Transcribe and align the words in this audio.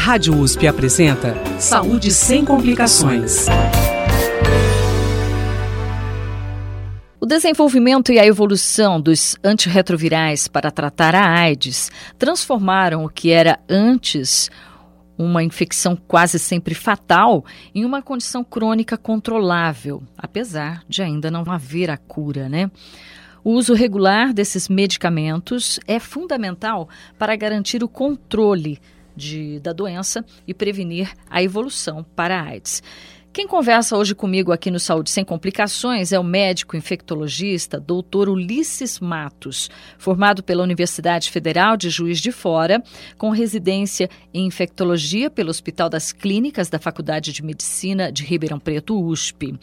Rádio 0.00 0.38
USP 0.38 0.66
apresenta 0.66 1.34
Saúde 1.58 2.12
sem 2.12 2.42
complicações. 2.42 3.46
O 7.20 7.26
desenvolvimento 7.26 8.10
e 8.12 8.18
a 8.18 8.24
evolução 8.24 9.00
dos 9.00 9.36
antirretrovirais 9.44 10.46
para 10.48 10.70
tratar 10.70 11.14
a 11.16 11.28
AIDS 11.28 11.90
transformaram 12.16 13.04
o 13.04 13.08
que 13.08 13.30
era 13.30 13.58
antes 13.68 14.48
uma 15.18 15.42
infecção 15.42 15.94
quase 15.94 16.38
sempre 16.38 16.74
fatal 16.74 17.44
em 17.74 17.84
uma 17.84 18.00
condição 18.00 18.42
crônica 18.42 18.96
controlável, 18.96 20.02
apesar 20.16 20.84
de 20.88 21.02
ainda 21.02 21.28
não 21.28 21.42
haver 21.50 21.90
a 21.90 21.98
cura, 21.98 22.48
né? 22.48 22.70
O 23.44 23.50
uso 23.50 23.74
regular 23.74 24.32
desses 24.32 24.68
medicamentos 24.68 25.80
é 25.86 25.98
fundamental 25.98 26.88
para 27.18 27.36
garantir 27.36 27.82
o 27.82 27.88
controle 27.88 28.80
de, 29.18 29.60
da 29.60 29.74
doença 29.74 30.24
e 30.46 30.54
prevenir 30.54 31.12
a 31.28 31.42
evolução 31.42 32.06
para 32.16 32.40
a 32.40 32.42
AIDS. 32.44 32.82
Quem 33.30 33.46
conversa 33.46 33.96
hoje 33.96 34.14
comigo 34.14 34.50
aqui 34.50 34.70
no 34.70 34.80
Saúde 34.80 35.10
Sem 35.10 35.24
Complicações 35.24 36.12
é 36.12 36.18
o 36.18 36.24
médico 36.24 36.76
infectologista 36.76 37.78
doutor 37.78 38.28
Ulisses 38.28 38.98
Matos, 38.98 39.70
formado 39.98 40.42
pela 40.42 40.62
Universidade 40.64 41.30
Federal 41.30 41.76
de 41.76 41.90
Juiz 41.90 42.20
de 42.20 42.32
Fora, 42.32 42.82
com 43.16 43.30
residência 43.30 44.08
em 44.32 44.46
infectologia 44.46 45.30
pelo 45.30 45.50
Hospital 45.50 45.88
das 45.88 46.10
Clínicas 46.10 46.68
da 46.68 46.78
Faculdade 46.78 47.32
de 47.32 47.44
Medicina 47.44 48.10
de 48.10 48.24
Ribeirão 48.24 48.58
Preto, 48.58 49.00
USP. 49.00 49.54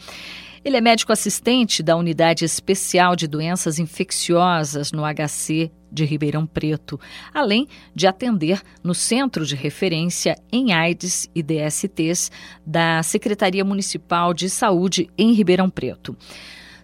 Ele 0.66 0.76
é 0.76 0.80
médico 0.80 1.12
assistente 1.12 1.80
da 1.80 1.96
Unidade 1.96 2.44
Especial 2.44 3.14
de 3.14 3.28
Doenças 3.28 3.78
Infecciosas 3.78 4.90
no 4.90 5.04
HC 5.04 5.70
de 5.92 6.04
Ribeirão 6.04 6.44
Preto, 6.44 6.98
além 7.32 7.68
de 7.94 8.04
atender 8.08 8.60
no 8.82 8.92
Centro 8.92 9.46
de 9.46 9.54
Referência 9.54 10.36
em 10.50 10.72
AIDS 10.72 11.30
e 11.32 11.40
DSTs 11.40 12.32
da 12.66 13.00
Secretaria 13.04 13.64
Municipal 13.64 14.34
de 14.34 14.50
Saúde 14.50 15.08
em 15.16 15.32
Ribeirão 15.34 15.70
Preto. 15.70 16.16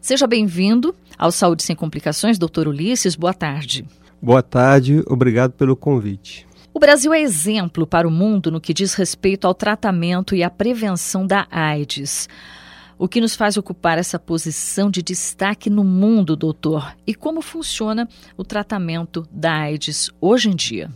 Seja 0.01 0.29
bem-vindo 0.29 0.95
ao 1.19 1.33
Saúde 1.33 1.65
Sem 1.65 1.75
Complicações, 1.75 2.39
doutor 2.39 2.69
Ulisses. 2.69 3.17
Boa 3.17 3.35
tarde. 3.35 3.85
Boa 4.23 4.45
tarde, 4.45 5.03
obrigado 5.09 5.55
pelo 5.55 5.75
convite. 5.75 6.47
O 6.73 6.79
Brasil 6.79 7.13
é 7.13 7.21
exemplo 7.21 7.85
para 7.85 8.07
o 8.07 8.13
mundo 8.13 8.49
no 8.49 8.61
que 8.61 8.73
diz 8.73 8.95
respeito 8.95 9.45
ao 9.45 9.53
tratamento 9.53 10.37
e 10.37 10.45
à 10.45 10.49
prevenção 10.49 11.27
da 11.27 11.49
AIDS. 11.51 12.29
O 12.99 13.09
que 13.09 13.21
nos 13.21 13.35
faz 13.35 13.57
ocupar 13.57 13.99
essa 13.99 14.19
posição 14.19 14.91
de 14.91 15.03
destaque 15.03 15.69
no 15.69 15.83
mundo, 15.83 16.37
doutor? 16.37 16.95
E 17.07 17.15
como 17.15 17.43
funciona 17.43 18.09
o 18.37 18.45
tratamento 18.45 19.27
da 19.31 19.53
AIDS 19.53 20.11
hoje 20.21 20.49
em 20.49 20.55
dia? 20.55 20.91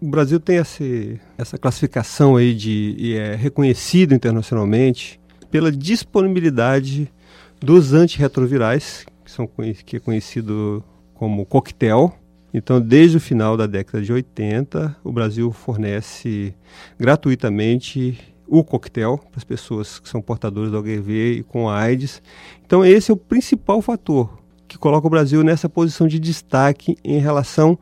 O 0.00 0.08
Brasil 0.08 0.40
tem 0.40 0.56
essa 0.56 1.58
classificação 1.58 2.36
aí 2.36 2.54
de 2.54 2.94
e 2.96 3.14
é 3.14 3.34
reconhecido 3.34 4.14
internacionalmente 4.14 5.20
pela 5.50 5.70
disponibilidade 5.70 7.12
dos 7.60 7.92
antirretrovirais, 7.92 9.04
que, 9.24 9.30
são, 9.30 9.48
que 9.84 9.96
é 9.96 10.00
conhecido 10.00 10.82
como 11.12 11.44
coquetel. 11.44 12.14
Então, 12.52 12.80
desde 12.80 13.18
o 13.18 13.20
final 13.20 13.56
da 13.56 13.66
década 13.66 14.02
de 14.02 14.12
80, 14.12 14.96
o 15.04 15.12
Brasil 15.12 15.52
fornece 15.52 16.54
gratuitamente 16.98 18.18
o 18.50 18.64
coquetel 18.64 19.16
para 19.16 19.38
as 19.38 19.44
pessoas 19.44 20.00
que 20.00 20.08
são 20.08 20.20
portadoras 20.20 20.70
do 20.70 20.78
HIV 20.78 21.38
e 21.38 21.42
com 21.44 21.68
AIDS. 21.68 22.20
Então 22.66 22.84
esse 22.84 23.10
é 23.10 23.14
o 23.14 23.16
principal 23.16 23.80
fator 23.80 24.38
que 24.66 24.76
coloca 24.76 25.06
o 25.06 25.10
Brasil 25.10 25.42
nessa 25.42 25.68
posição 25.68 26.06
de 26.06 26.18
destaque 26.18 26.96
em 27.02 27.18
relação 27.18 27.78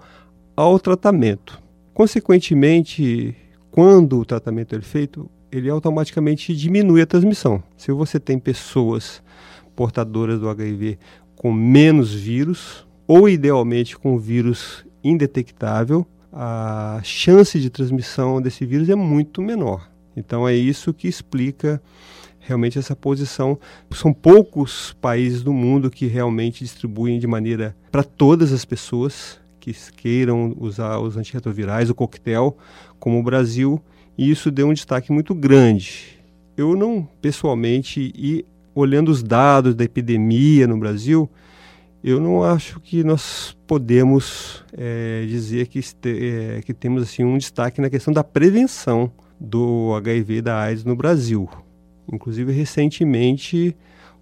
ao 0.54 0.78
tratamento. 0.78 1.60
Consequentemente, 1.92 3.34
quando 3.70 4.18
o 4.18 4.24
tratamento 4.24 4.74
é 4.74 4.80
feito, 4.80 5.28
ele 5.50 5.68
automaticamente 5.68 6.54
diminui 6.54 7.02
a 7.02 7.06
transmissão. 7.06 7.62
Se 7.76 7.90
você 7.92 8.20
tem 8.20 8.38
pessoas 8.38 9.22
portadoras 9.74 10.40
do 10.40 10.48
HIV 10.48 10.98
com 11.36 11.52
menos 11.52 12.12
vírus, 12.12 12.86
ou 13.06 13.28
idealmente 13.28 13.96
com 13.96 14.18
vírus 14.18 14.84
indetectável, 15.02 16.06
a 16.32 17.00
chance 17.02 17.58
de 17.58 17.70
transmissão 17.70 18.40
desse 18.40 18.66
vírus 18.66 18.88
é 18.88 18.94
muito 18.94 19.40
menor. 19.40 19.88
Então 20.18 20.48
é 20.48 20.54
isso 20.54 20.92
que 20.92 21.08
explica 21.08 21.80
realmente 22.40 22.78
essa 22.78 22.96
posição. 22.96 23.58
São 23.90 24.12
poucos 24.12 24.96
países 25.00 25.42
do 25.42 25.52
mundo 25.52 25.90
que 25.90 26.06
realmente 26.06 26.64
distribuem 26.64 27.18
de 27.18 27.26
maneira 27.26 27.76
para 27.92 28.02
todas 28.02 28.52
as 28.52 28.64
pessoas 28.64 29.38
que 29.60 29.72
queiram 29.96 30.56
usar 30.58 30.98
os 30.98 31.16
antirretrovirais, 31.16 31.90
o 31.90 31.94
coquetel, 31.94 32.56
como 32.98 33.18
o 33.18 33.22
Brasil, 33.22 33.80
e 34.16 34.30
isso 34.30 34.50
deu 34.50 34.68
um 34.68 34.72
destaque 34.72 35.12
muito 35.12 35.34
grande. 35.34 36.18
Eu 36.56 36.74
não, 36.74 37.06
pessoalmente, 37.20 38.12
e 38.16 38.44
olhando 38.74 39.10
os 39.10 39.22
dados 39.22 39.74
da 39.74 39.84
epidemia 39.84 40.66
no 40.66 40.78
Brasil, 40.78 41.30
eu 42.02 42.20
não 42.20 42.42
acho 42.42 42.80
que 42.80 43.04
nós 43.04 43.56
podemos 43.66 44.64
é, 44.72 45.26
dizer 45.28 45.66
que, 45.66 45.80
é, 46.04 46.60
que 46.64 46.72
temos 46.72 47.02
assim 47.02 47.24
um 47.24 47.36
destaque 47.36 47.80
na 47.80 47.90
questão 47.90 48.14
da 48.14 48.24
prevenção 48.24 49.12
do 49.40 49.94
HIV 49.96 50.36
e 50.36 50.42
da 50.42 50.60
AIDS 50.60 50.84
no 50.84 50.96
Brasil. 50.96 51.48
Inclusive, 52.12 52.52
recentemente, 52.52 53.76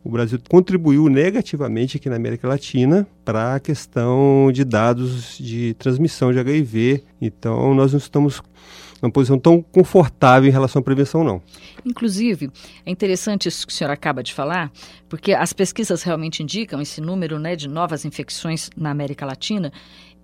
o 0.05 0.11
Brasil 0.11 0.39
contribuiu 0.49 1.09
negativamente 1.09 1.97
aqui 1.97 2.09
na 2.09 2.17
América 2.17 2.47
Latina 2.47 3.07
para 3.25 3.57
a 3.57 3.61
questão 3.61 4.51
de 4.53 4.65
dados 4.65 5.37
de 5.39 5.75
transmissão 5.75 6.33
de 6.33 6.39
HIV. 6.39 7.03
Então, 7.21 7.75
nós 7.75 7.93
não 7.93 7.99
estamos 7.99 8.43
numa 9.01 9.11
posição 9.11 9.39
tão 9.39 9.61
confortável 9.61 10.49
em 10.49 10.53
relação 10.53 10.81
à 10.81 10.83
prevenção, 10.83 11.23
não. 11.23 11.43
Inclusive, 11.85 12.51
é 12.85 12.91
interessante 12.91 13.49
isso 13.49 13.67
que 13.67 13.73
o 13.73 13.77
senhor 13.77 13.91
acaba 13.91 14.23
de 14.23 14.33
falar, 14.33 14.71
porque 15.09 15.33
as 15.33 15.53
pesquisas 15.53 16.03
realmente 16.03 16.43
indicam 16.43 16.81
esse 16.81 17.01
número 17.01 17.39
né, 17.39 17.57
de 17.57 17.69
novas 17.69 18.05
infecções 18.05 18.71
na 18.77 18.91
América 18.91 19.27
Latina 19.27 19.73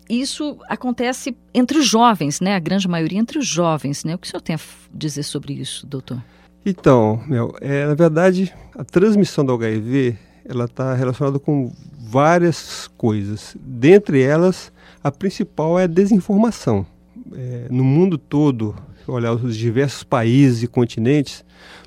isso 0.08 0.58
acontece 0.68 1.36
entre 1.54 1.78
os 1.78 1.86
jovens, 1.86 2.40
né? 2.40 2.54
A 2.54 2.58
grande 2.58 2.86
maioria 2.88 3.18
entre 3.18 3.38
os 3.38 3.46
jovens, 3.46 4.04
né? 4.04 4.14
O 4.14 4.18
que 4.18 4.26
o 4.26 4.30
senhor 4.30 4.40
tem 4.40 4.56
a 4.56 4.60
dizer 4.92 5.22
sobre 5.22 5.54
isso, 5.54 5.86
doutor? 5.86 6.22
Então, 6.64 7.22
Mel, 7.26 7.54
é, 7.60 7.86
na 7.86 7.94
verdade, 7.94 8.52
a 8.76 8.84
transmissão 8.84 9.44
do 9.44 9.52
HIV 9.52 10.16
ela 10.44 10.64
está 10.64 10.94
relacionada 10.94 11.38
com 11.38 11.72
várias 11.98 12.88
coisas. 12.96 13.56
Dentre 13.60 14.22
elas, 14.22 14.72
a 15.02 15.10
principal 15.10 15.78
é 15.78 15.84
a 15.84 15.88
desinformação. 15.88 16.86
É, 17.34 17.66
no 17.70 17.84
mundo 17.84 18.18
todo, 18.18 18.74
olhar 19.06 19.32
os 19.32 19.56
diversos 19.56 20.04
países 20.04 20.62
e 20.62 20.66
continentes, 20.66 21.44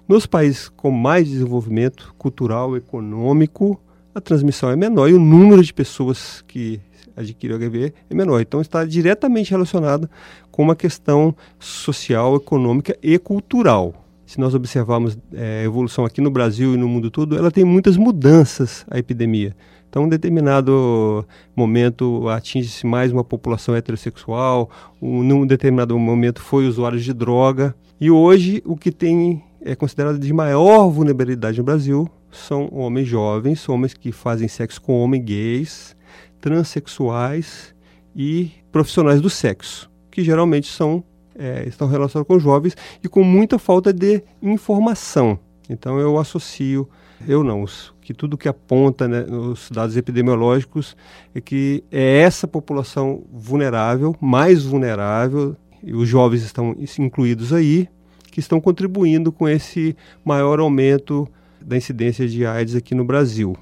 nos 0.07 0.25
países 0.25 0.69
com 0.69 0.91
mais 0.91 1.27
desenvolvimento 1.27 2.13
cultural, 2.17 2.75
econômico, 2.75 3.79
a 4.13 4.21
transmissão 4.21 4.69
é 4.69 4.75
menor 4.75 5.09
e 5.09 5.13
o 5.13 5.19
número 5.19 5.63
de 5.63 5.73
pessoas 5.73 6.43
que 6.47 6.79
adquire 7.15 7.53
o 7.53 7.55
HIV 7.55 7.93
é 8.09 8.13
menor. 8.15 8.41
Então 8.41 8.61
está 8.61 8.85
diretamente 8.85 9.51
relacionado 9.51 10.09
com 10.51 10.63
uma 10.63 10.75
questão 10.75 11.35
social, 11.59 12.35
econômica 12.35 12.97
e 13.01 13.17
cultural. 13.17 13.93
Se 14.25 14.39
nós 14.39 14.55
observarmos 14.55 15.17
é, 15.33 15.61
a 15.61 15.63
evolução 15.63 16.03
aqui 16.03 16.19
no 16.19 16.31
Brasil 16.31 16.73
e 16.73 16.77
no 16.77 16.87
mundo 16.87 17.11
todo, 17.11 17.37
ela 17.37 17.51
tem 17.51 17.63
muitas 17.63 17.95
mudanças 17.95 18.83
a 18.89 18.97
epidemia. 18.97 19.55
Então, 19.87 20.05
em 20.05 20.09
determinado 20.09 21.25
momento 21.55 22.27
atinge-se 22.27 22.85
mais 22.85 23.13
uma 23.13 23.23
população 23.23 23.75
heterossexual, 23.75 24.69
um, 25.01 25.23
num 25.23 25.45
determinado 25.45 25.97
momento 25.97 26.41
foi 26.41 26.67
usuários 26.67 27.03
de 27.03 27.13
droga. 27.13 27.73
E 28.01 28.11
hoje, 28.11 28.61
o 28.65 28.75
que 28.75 28.91
tem 28.91 29.41
é 29.61 29.73
considerado 29.73 30.19
de 30.19 30.33
maior 30.33 30.89
vulnerabilidade 30.89 31.59
no 31.59 31.63
Brasil 31.63 32.09
são 32.29 32.67
homens 32.73 33.07
jovens, 33.07 33.69
homens 33.69 33.93
que 33.93 34.11
fazem 34.11 34.47
sexo 34.47 34.81
com 34.81 34.99
homens 34.99 35.23
gays, 35.23 35.95
transexuais 36.45 37.73
e 38.15 38.51
profissionais 38.71 39.19
do 39.19 39.31
sexo, 39.31 39.89
que 40.11 40.23
geralmente 40.23 40.67
são 40.67 41.03
é, 41.35 41.67
estão 41.67 41.87
relacionados 41.87 42.27
com 42.27 42.39
jovens 42.39 42.77
e 43.03 43.09
com 43.09 43.23
muita 43.23 43.57
falta 43.57 43.91
de 43.91 44.21
informação. 44.43 45.39
Então 45.67 45.99
eu 45.99 46.19
associo, 46.19 46.87
eu 47.27 47.43
não, 47.43 47.65
que 47.99 48.13
tudo 48.13 48.37
que 48.37 48.47
aponta 48.47 49.07
né, 49.07 49.21
nos 49.21 49.71
dados 49.71 49.97
epidemiológicos 49.97 50.95
é 51.33 51.41
que 51.41 51.83
é 51.91 52.19
essa 52.19 52.47
população 52.47 53.23
vulnerável, 53.33 54.15
mais 54.21 54.63
vulnerável, 54.63 55.55
e 55.81 55.95
os 55.95 56.07
jovens 56.07 56.43
estão 56.43 56.75
incluídos 56.99 57.51
aí, 57.51 57.89
que 58.31 58.39
estão 58.39 58.61
contribuindo 58.61 59.31
com 59.31 59.49
esse 59.49 59.97
maior 60.23 60.59
aumento 60.59 61.27
da 61.59 61.75
incidência 61.75 62.27
de 62.27 62.45
AIDS 62.45 62.75
aqui 62.75 62.93
no 62.93 63.03
Brasil. 63.03 63.57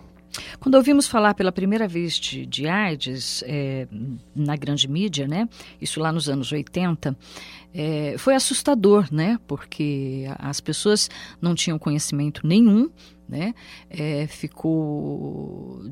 Quando 0.60 0.76
ouvimos 0.76 1.08
falar 1.08 1.34
pela 1.34 1.52
primeira 1.52 1.88
vez 1.88 2.16
de, 2.16 2.46
de 2.46 2.68
AIDS 2.68 3.44
é, 3.46 3.88
na 4.36 4.56
grande 4.56 4.88
mídia, 4.88 5.28
né? 5.28 5.48
Isso 5.80 6.00
lá 6.00 6.12
nos 6.12 6.30
anos 6.30 6.52
80, 6.52 7.16
é, 7.74 8.16
foi 8.18 8.36
assustador, 8.36 9.08
né? 9.12 9.40
Porque 9.48 10.26
as 10.40 10.60
pessoas 10.60 11.10
não 11.42 11.54
tinham 11.56 11.78
conhecimento 11.78 12.46
nenhum, 12.46 12.90
né? 13.28 13.54
É, 13.90 14.28
ficou 14.28 15.86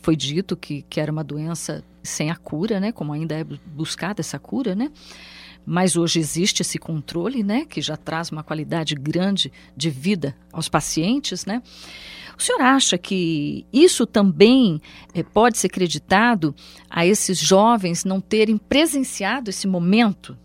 foi 0.00 0.16
dito 0.16 0.56
que, 0.56 0.82
que 0.82 1.00
era 1.00 1.12
uma 1.12 1.24
doença 1.24 1.84
sem 2.02 2.30
a 2.30 2.36
cura, 2.36 2.80
né? 2.80 2.92
Como 2.92 3.12
ainda 3.12 3.34
é 3.34 3.44
buscada 3.44 4.20
essa 4.20 4.38
cura, 4.38 4.74
né? 4.74 4.90
Mas 5.68 5.96
hoje 5.96 6.18
existe 6.18 6.62
esse 6.62 6.78
controle, 6.78 7.42
né, 7.42 7.66
que 7.68 7.82
já 7.82 7.94
traz 7.94 8.30
uma 8.30 8.42
qualidade 8.42 8.94
grande 8.94 9.52
de 9.76 9.90
vida 9.90 10.34
aos 10.50 10.66
pacientes, 10.68 11.44
né? 11.44 11.62
O 12.38 12.42
senhor 12.42 12.62
acha 12.62 12.96
que 12.96 13.66
isso 13.72 14.06
também 14.06 14.80
é, 15.12 15.22
pode 15.22 15.58
ser 15.58 15.68
creditado 15.68 16.54
a 16.88 17.04
esses 17.04 17.38
jovens 17.38 18.04
não 18.04 18.20
terem 18.20 18.56
presenciado 18.56 19.50
esse 19.50 19.66
momento? 19.66 20.38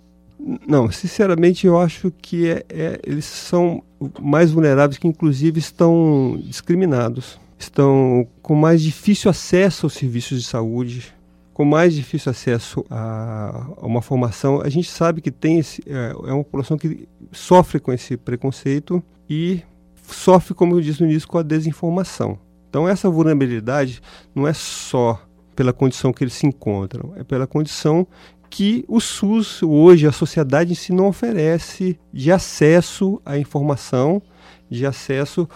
Não, 0.67 0.91
sinceramente 0.91 1.67
eu 1.67 1.79
acho 1.79 2.11
que 2.11 2.49
é, 2.49 2.65
é, 2.67 2.99
eles 3.03 3.25
são 3.25 3.81
mais 4.19 4.51
vulneráveis, 4.51 4.97
que 4.97 5.07
inclusive 5.07 5.59
estão 5.59 6.37
discriminados, 6.43 7.39
estão 7.57 8.27
com 8.41 8.55
mais 8.55 8.81
difícil 8.81 9.29
acesso 9.31 9.85
aos 9.85 9.93
serviços 9.93 10.41
de 10.41 10.47
saúde, 10.47 11.13
com 11.53 11.63
mais 11.63 11.93
difícil 11.93 12.31
acesso 12.31 12.83
a, 12.89 13.67
a 13.77 13.85
uma 13.85 14.01
formação. 14.01 14.61
A 14.61 14.69
gente 14.69 14.89
sabe 14.89 15.21
que 15.21 15.31
tem 15.31 15.59
esse, 15.59 15.83
é, 15.85 16.11
é 16.11 16.33
uma 16.33 16.43
população 16.43 16.77
que 16.77 17.07
sofre 17.31 17.79
com 17.79 17.93
esse 17.93 18.17
preconceito 18.17 19.03
e 19.29 19.61
sofre, 20.07 20.53
como 20.53 20.75
eu 20.75 20.81
disse 20.81 21.01
no 21.01 21.09
início, 21.09 21.27
com 21.27 21.37
a 21.37 21.43
desinformação. 21.43 22.37
Então, 22.69 22.87
essa 22.87 23.09
vulnerabilidade 23.09 24.01
não 24.33 24.47
é 24.47 24.53
só 24.53 25.21
pela 25.55 25.71
condição 25.71 26.11
que 26.11 26.23
eles 26.23 26.33
se 26.33 26.47
encontram, 26.47 27.13
é 27.15 27.23
pela 27.23 27.45
condição 27.45 28.07
que 28.49 28.85
o 28.87 28.99
SUS, 28.99 29.63
hoje, 29.63 30.05
a 30.05 30.11
sociedade 30.11 30.71
em 30.71 30.75
si 30.75 30.93
não 30.93 31.07
oferece 31.07 31.99
de 32.11 32.31
acesso 32.31 33.19
à 33.25 33.37
informação, 33.37 34.21
de 34.69 34.85
acesso. 34.85 35.49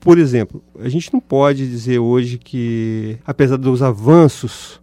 Por 0.00 0.18
exemplo, 0.18 0.62
a 0.80 0.88
gente 0.88 1.12
não 1.12 1.20
pode 1.20 1.68
dizer 1.68 2.00
hoje 2.00 2.38
que, 2.38 3.16
apesar 3.24 3.56
dos 3.56 3.80
avanços, 3.80 4.81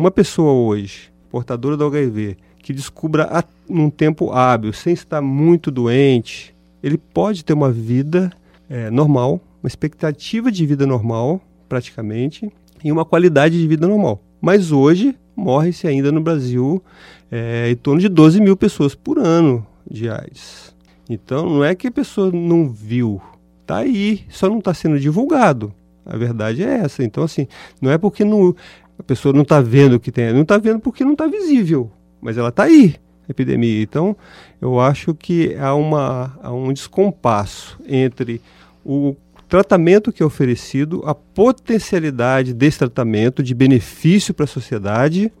uma 0.00 0.10
pessoa 0.10 0.52
hoje, 0.52 1.12
portadora 1.30 1.76
do 1.76 1.84
HIV, 1.84 2.38
que 2.62 2.72
descubra 2.72 3.44
num 3.68 3.90
tempo 3.90 4.32
hábil, 4.32 4.72
sem 4.72 4.94
estar 4.94 5.20
muito 5.20 5.70
doente, 5.70 6.54
ele 6.82 6.96
pode 6.96 7.44
ter 7.44 7.52
uma 7.52 7.70
vida 7.70 8.32
é, 8.68 8.90
normal, 8.90 9.40
uma 9.62 9.68
expectativa 9.68 10.50
de 10.50 10.64
vida 10.64 10.86
normal, 10.86 11.40
praticamente, 11.68 12.50
e 12.82 12.90
uma 12.90 13.04
qualidade 13.04 13.60
de 13.60 13.68
vida 13.68 13.86
normal. 13.86 14.22
Mas 14.40 14.72
hoje 14.72 15.14
morre-se 15.36 15.86
ainda 15.86 16.10
no 16.10 16.20
Brasil 16.20 16.82
é, 17.30 17.70
em 17.70 17.76
torno 17.76 18.00
de 18.00 18.08
12 18.08 18.40
mil 18.40 18.56
pessoas 18.56 18.94
por 18.94 19.18
ano 19.18 19.66
de 19.88 20.08
AIDS. 20.08 20.74
Então 21.08 21.48
não 21.48 21.64
é 21.64 21.74
que 21.74 21.88
a 21.88 21.92
pessoa 21.92 22.30
não 22.32 22.70
viu, 22.70 23.20
tá 23.66 23.78
aí, 23.78 24.24
só 24.30 24.48
não 24.48 24.58
está 24.58 24.72
sendo 24.72 24.98
divulgado. 24.98 25.74
A 26.04 26.16
verdade 26.16 26.62
é 26.62 26.78
essa. 26.78 27.02
Então 27.04 27.24
assim, 27.24 27.46
não 27.80 27.90
é 27.90 27.98
porque 27.98 28.24
não, 28.24 28.54
a 28.98 29.02
pessoa 29.02 29.32
não 29.32 29.42
está 29.42 29.60
vendo 29.60 29.94
o 29.94 30.00
que 30.00 30.12
tem, 30.12 30.32
não 30.32 30.42
está 30.42 30.58
vendo 30.58 30.80
porque 30.80 31.04
não 31.04 31.12
está 31.12 31.26
visível, 31.26 31.90
mas 32.20 32.36
ela 32.36 32.48
está 32.48 32.64
aí 32.64 32.96
epidemia. 33.30 33.82
Então, 33.82 34.16
eu 34.60 34.80
acho 34.80 35.14
que 35.14 35.54
há, 35.56 35.74
uma, 35.74 36.38
há 36.42 36.52
um 36.52 36.72
descompasso 36.72 37.78
entre 37.86 38.40
o 38.84 39.16
tratamento 39.48 40.12
que 40.12 40.22
é 40.22 40.26
oferecido, 40.26 41.02
a 41.04 41.14
potencialidade 41.14 42.52
desse 42.52 42.78
tratamento 42.78 43.42
de 43.42 43.54
benefício 43.54 44.32
para 44.32 44.44
a 44.44 44.48
sociedade 44.48 45.32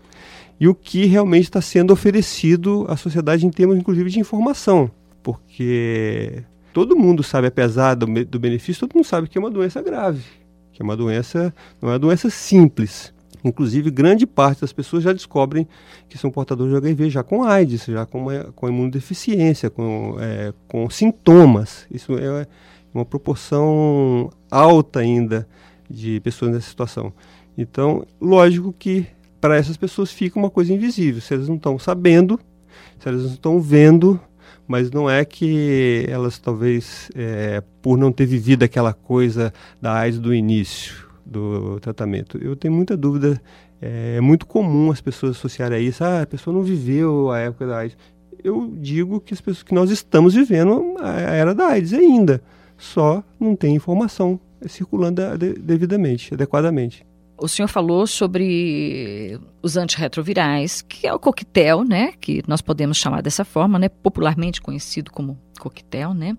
e 0.58 0.68
o 0.68 0.74
que 0.74 1.06
realmente 1.06 1.44
está 1.44 1.60
sendo 1.60 1.92
oferecido 1.92 2.84
à 2.88 2.96
sociedade 2.96 3.46
em 3.46 3.50
termos, 3.50 3.76
inclusive, 3.76 4.10
de 4.10 4.20
informação. 4.20 4.90
Porque 5.22 6.42
todo 6.72 6.96
mundo 6.96 7.22
sabe, 7.22 7.46
apesar 7.46 7.94
do, 7.94 8.06
do 8.24 8.38
benefício, 8.38 8.80
todo 8.80 8.96
mundo 8.96 9.06
sabe 9.06 9.28
que 9.28 9.38
é 9.38 9.40
uma 9.40 9.50
doença 9.50 9.80
grave, 9.80 10.22
que 10.80 10.82
é 10.82 10.84
uma 10.84 10.96
doença, 10.96 11.54
não 11.80 11.90
é 11.90 11.92
uma 11.92 11.98
doença 11.98 12.30
simples. 12.30 13.12
Inclusive, 13.44 13.90
grande 13.90 14.26
parte 14.26 14.62
das 14.62 14.72
pessoas 14.72 15.02
já 15.02 15.12
descobrem 15.12 15.68
que 16.08 16.16
são 16.16 16.30
portadores 16.30 16.72
de 16.72 16.78
HIV 16.78 17.10
já 17.10 17.22
com 17.22 17.44
AIDS, 17.44 17.84
já 17.84 18.06
com, 18.06 18.22
uma, 18.22 18.44
com 18.54 18.66
imunodeficiência, 18.66 19.68
com, 19.68 20.16
é, 20.18 20.54
com 20.66 20.88
sintomas. 20.88 21.86
Isso 21.90 22.16
é 22.18 22.46
uma 22.94 23.04
proporção 23.04 24.30
alta 24.50 25.00
ainda 25.00 25.46
de 25.88 26.18
pessoas 26.20 26.50
nessa 26.50 26.70
situação. 26.70 27.12
Então, 27.58 28.06
lógico 28.18 28.74
que 28.78 29.06
para 29.38 29.56
essas 29.56 29.76
pessoas 29.76 30.10
fica 30.10 30.38
uma 30.38 30.48
coisa 30.48 30.72
invisível. 30.72 31.20
Se 31.20 31.34
elas 31.34 31.46
não 31.48 31.56
estão 31.56 31.78
sabendo, 31.78 32.40
se 32.98 33.06
elas 33.06 33.22
não 33.24 33.32
estão 33.32 33.60
vendo, 33.60 34.18
mas 34.70 34.88
não 34.92 35.10
é 35.10 35.24
que 35.24 36.06
elas 36.08 36.38
talvez, 36.38 37.10
é, 37.16 37.60
por 37.82 37.98
não 37.98 38.12
ter 38.12 38.24
vivido 38.24 38.62
aquela 38.62 38.92
coisa 38.92 39.52
da 39.82 39.94
AIDS 39.94 40.20
do 40.20 40.32
início 40.32 41.08
do 41.26 41.80
tratamento. 41.80 42.38
Eu 42.38 42.54
tenho 42.54 42.72
muita 42.72 42.96
dúvida. 42.96 43.42
É, 43.82 44.14
é 44.18 44.20
muito 44.20 44.46
comum 44.46 44.92
as 44.92 45.00
pessoas 45.00 45.36
associarem 45.36 45.76
a 45.76 45.80
isso. 45.80 46.04
Ah, 46.04 46.22
a 46.22 46.26
pessoa 46.26 46.54
não 46.54 46.62
viveu 46.62 47.32
a 47.32 47.40
época 47.40 47.66
da 47.66 47.78
AIDS. 47.78 47.98
Eu 48.44 48.72
digo 48.76 49.18
que 49.20 49.34
as 49.34 49.40
pessoas 49.40 49.64
que 49.64 49.74
nós 49.74 49.90
estamos 49.90 50.34
vivendo 50.34 50.94
a 51.00 51.18
era 51.18 51.52
da 51.52 51.66
AIDS 51.66 51.92
ainda 51.92 52.40
só 52.78 53.24
não 53.40 53.56
tem 53.56 53.74
informação 53.74 54.38
circulando 54.68 55.20
devidamente, 55.60 56.32
adequadamente. 56.32 57.04
O 57.40 57.48
senhor 57.48 57.68
falou 57.68 58.06
sobre 58.06 59.40
os 59.62 59.78
antirretrovirais, 59.78 60.82
que 60.82 61.06
é 61.06 61.14
o 61.14 61.18
coquetel, 61.18 61.84
né? 61.84 62.12
Que 62.20 62.42
nós 62.46 62.60
podemos 62.60 62.98
chamar 62.98 63.22
dessa 63.22 63.46
forma, 63.46 63.78
né? 63.78 63.88
Popularmente 63.88 64.60
conhecido 64.60 65.10
como 65.10 65.38
coquetel, 65.58 66.12
né? 66.12 66.36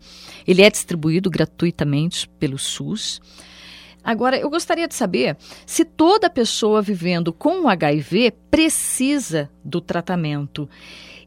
Ele 0.47 0.61
é 0.61 0.69
distribuído 0.69 1.27
gratuitamente 1.27 2.29
pelo 2.37 2.59
SUS. 2.59 3.19
Agora, 4.03 4.37
eu 4.37 4.49
gostaria 4.49 4.87
de 4.87 4.93
saber 4.93 5.37
se 5.65 5.83
toda 5.83 6.29
pessoa 6.29 6.83
vivendo 6.83 7.33
com 7.33 7.63
o 7.63 7.67
HIV 7.67 8.33
precisa 8.51 9.49
do 9.65 9.81
tratamento 9.81 10.69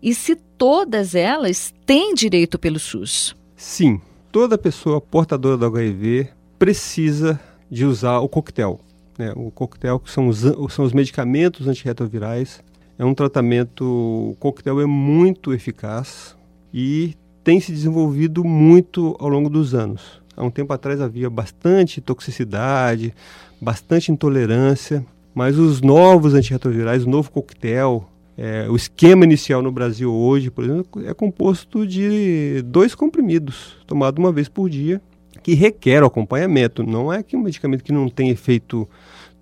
e 0.01 0.15
se 0.15 0.37
todas 0.37 1.17
elas 1.17 1.75
têm 1.85 2.15
direito 2.15 2.61
pelo 2.61 2.79
SUS. 2.79 3.35
Sim, 3.57 4.01
toda 4.31 4.57
pessoa 4.57 5.01
portadora 5.01 5.57
do 5.57 5.67
HIV 5.67 6.29
precisa 6.59 7.41
de 7.69 7.85
usar 7.85 8.19
o 8.19 8.29
coquetel. 8.29 8.81
Né? 9.19 9.33
O 9.37 9.51
coquetel, 9.51 9.99
que 9.99 10.11
são 10.11 10.29
os, 10.29 10.41
são 10.71 10.85
os 10.85 10.93
medicamentos 10.93 11.69
antirretrovirais, 11.69 12.63
é 12.99 13.05
um 13.05 13.15
tratamento, 13.15 13.85
o 13.85 14.37
coquetel 14.39 14.81
é 14.81 14.87
muito 14.87 15.53
eficaz 15.53 16.37
e 16.73 17.15
tem 17.43 17.61
se 17.61 17.73
desenvolvido 17.73 18.45
muito 18.45 19.17
ao 19.19 19.29
longo 19.29 19.51
dos 19.51 19.75
anos. 19.75 20.23
Há 20.37 20.43
um 20.43 20.51
tempo 20.51 20.73
atrás 20.73 21.01
havia 21.01 21.29
bastante 21.29 22.01
toxicidade, 22.01 23.15
bastante 23.61 24.11
intolerância, 24.11 25.05
mas 25.35 25.59
os 25.59 25.81
novos 25.81 26.35
antirretrovirais, 26.35 27.05
o 27.05 27.11
novo 27.11 27.31
coquetel, 27.31 28.09
é, 28.37 28.67
o 28.69 28.75
esquema 28.75 29.25
inicial 29.25 29.63
no 29.63 29.71
Brasil 29.71 30.13
hoje, 30.13 30.51
por 30.51 30.65
exemplo, 30.65 31.07
é 31.07 31.15
composto 31.15 31.87
de 31.87 32.63
dois 32.63 32.95
comprimidos, 32.95 33.77
tomado 33.87 34.19
uma 34.19 34.33
vez 34.33 34.49
por 34.49 34.69
dia, 34.69 35.01
que 35.45 35.53
requer 35.53 36.03
o 36.03 36.07
acompanhamento. 36.07 36.83
Não 36.83 37.13
é 37.13 37.23
que 37.23 37.37
um 37.37 37.43
medicamento 37.43 37.85
que 37.85 37.93
não 37.93 38.09
tem 38.09 38.31
efeito 38.31 38.89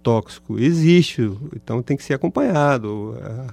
tóxico 0.02 0.58
existe, 0.58 1.22
então 1.54 1.80
tem 1.80 1.96
que 1.96 2.02
ser 2.02 2.14
acompanhado, 2.14 3.16
é, 3.22 3.46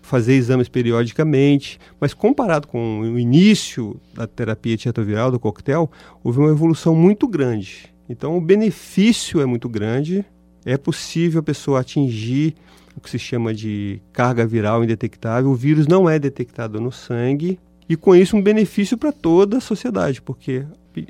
fazer 0.00 0.32
exames 0.32 0.66
periodicamente. 0.66 1.78
Mas 2.00 2.14
comparado 2.14 2.66
com 2.66 3.00
o 3.00 3.18
início 3.18 4.00
da 4.14 4.26
terapia 4.26 4.72
antirretroviral 4.72 5.30
do 5.30 5.38
coquetel, 5.38 5.90
houve 6.24 6.38
uma 6.38 6.50
evolução 6.50 6.94
muito 6.94 7.28
grande. 7.28 7.92
Então 8.08 8.34
o 8.34 8.40
benefício 8.40 9.38
é 9.42 9.44
muito 9.44 9.68
grande, 9.68 10.24
é 10.64 10.78
possível 10.78 11.40
a 11.40 11.44
pessoa 11.44 11.80
atingir 11.80 12.54
o 12.96 13.00
que 13.00 13.10
se 13.10 13.18
chama 13.18 13.52
de 13.52 14.00
carga 14.10 14.46
viral 14.46 14.82
indetectável. 14.82 15.50
O 15.50 15.54
vírus 15.54 15.86
não 15.86 16.08
é 16.08 16.18
detectado 16.18 16.80
no 16.80 16.90
sangue 16.90 17.60
e 17.86 17.94
com 17.94 18.16
isso 18.16 18.38
um 18.38 18.42
benefício 18.42 18.96
para 18.96 19.12
toda 19.12 19.58
a 19.58 19.60
sociedade, 19.60 20.22
porque 20.22 20.64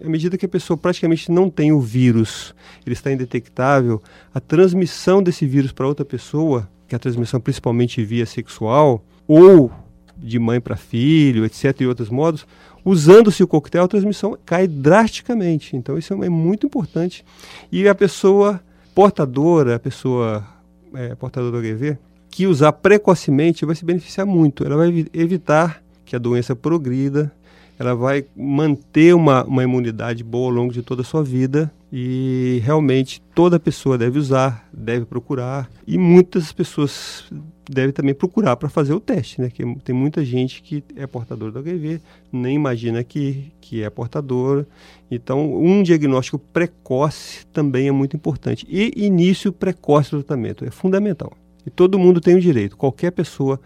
à 0.05 0.09
medida 0.09 0.37
que 0.37 0.47
a 0.47 0.49
pessoa 0.49 0.77
praticamente 0.77 1.31
não 1.31 1.49
tem 1.49 1.73
o 1.73 1.81
vírus, 1.81 2.55
ele 2.85 2.95
está 2.95 3.13
indetectável, 3.13 4.03
a 4.35 4.41
transmissão 4.41 5.23
desse 5.23 5.47
vírus 5.47 5.73
para 5.73 5.87
outra 5.87 6.05
pessoa, 6.05 6.69
que 6.89 6.95
é 6.95 6.97
a 6.97 6.99
transmissão 6.99 7.41
principalmente 7.41 8.03
via 8.05 8.27
sexual 8.27 9.05
ou 9.27 9.71
de 10.17 10.39
mãe 10.39 10.61
para 10.61 10.77
filho, 10.77 11.45
etc, 11.45 11.81
e 11.81 11.87
outros 11.87 12.11
modos, 12.11 12.47
usando-se 12.85 13.43
o 13.43 13.47
coquetel, 13.47 13.85
a 13.85 13.89
transmissão 13.89 14.37
cai 14.45 14.67
drasticamente. 14.67 15.77
Então 15.77 15.97
isso 15.97 16.13
é 16.23 16.29
muito 16.29 16.67
importante. 16.67 17.25
E 17.71 17.89
a 17.89 17.95
pessoa 17.95 18.61
portadora, 18.95 19.77
a 19.77 19.79
pessoa 19.79 20.47
é, 20.95 21.15
portador 21.15 21.51
do 21.51 21.59
HIV, 21.59 21.97
que 22.29 22.47
usar 22.47 22.73
precocemente 22.73 23.65
vai 23.65 23.75
se 23.75 23.85
beneficiar 23.85 24.27
muito. 24.27 24.65
Ela 24.65 24.77
vai 24.77 25.07
evitar 25.13 25.83
que 26.05 26.15
a 26.15 26.19
doença 26.19 26.55
progrida, 26.55 27.33
ela 27.81 27.95
vai 27.95 28.27
manter 28.37 29.15
uma, 29.15 29.43
uma 29.45 29.65
imunidade 29.65 30.23
boa 30.23 30.49
ao 30.49 30.55
longo 30.55 30.71
de 30.71 30.83
toda 30.83 31.01
a 31.01 31.05
sua 31.05 31.25
vida 31.25 31.73
e 31.91 32.61
realmente 32.63 33.23
toda 33.35 33.59
pessoa 33.59 33.97
deve 33.97 34.19
usar, 34.19 34.69
deve 34.71 35.07
procurar 35.07 35.71
e 35.87 35.97
muitas 35.97 36.53
pessoas 36.53 37.25
devem 37.67 37.91
também 37.91 38.13
procurar 38.13 38.57
para 38.57 38.69
fazer 38.69 38.93
o 38.93 39.01
teste, 39.01 39.41
né? 39.41 39.49
Que 39.49 39.65
tem 39.83 39.95
muita 39.95 40.23
gente 40.23 40.61
que 40.61 40.85
é 40.95 41.07
portador 41.07 41.51
do 41.51 41.59
HIV, 41.59 42.03
nem 42.31 42.55
imagina 42.55 43.03
que, 43.03 43.51
que 43.63 43.83
é 43.83 43.89
portador. 43.89 44.67
Então, 45.11 45.57
um 45.57 45.83
diagnóstico 45.83 46.39
precoce 46.39 47.47
também 47.47 47.89
é 47.89 47.93
muito 47.93 48.15
importante. 48.15 48.67
E 48.69 48.93
início 48.95 49.55
precoce 49.55 50.11
do 50.11 50.23
tratamento 50.23 50.67
é 50.67 50.71
fundamental. 50.71 51.33
E 51.65 51.71
todo 51.71 51.99
mundo 51.99 52.21
tem 52.21 52.35
o 52.35 52.41
direito, 52.41 52.77
qualquer 52.77 53.11
pessoa 53.11 53.59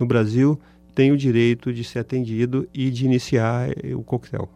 no 0.00 0.06
Brasil 0.06 0.58
tem 0.94 1.10
o 1.10 1.16
direito 1.16 1.72
de 1.72 1.82
ser 1.84 2.00
atendido 2.00 2.68
e 2.72 2.90
de 2.90 3.04
iniciar 3.04 3.70
eh, 3.70 3.94
o 3.94 4.02
coquetel. 4.02 4.48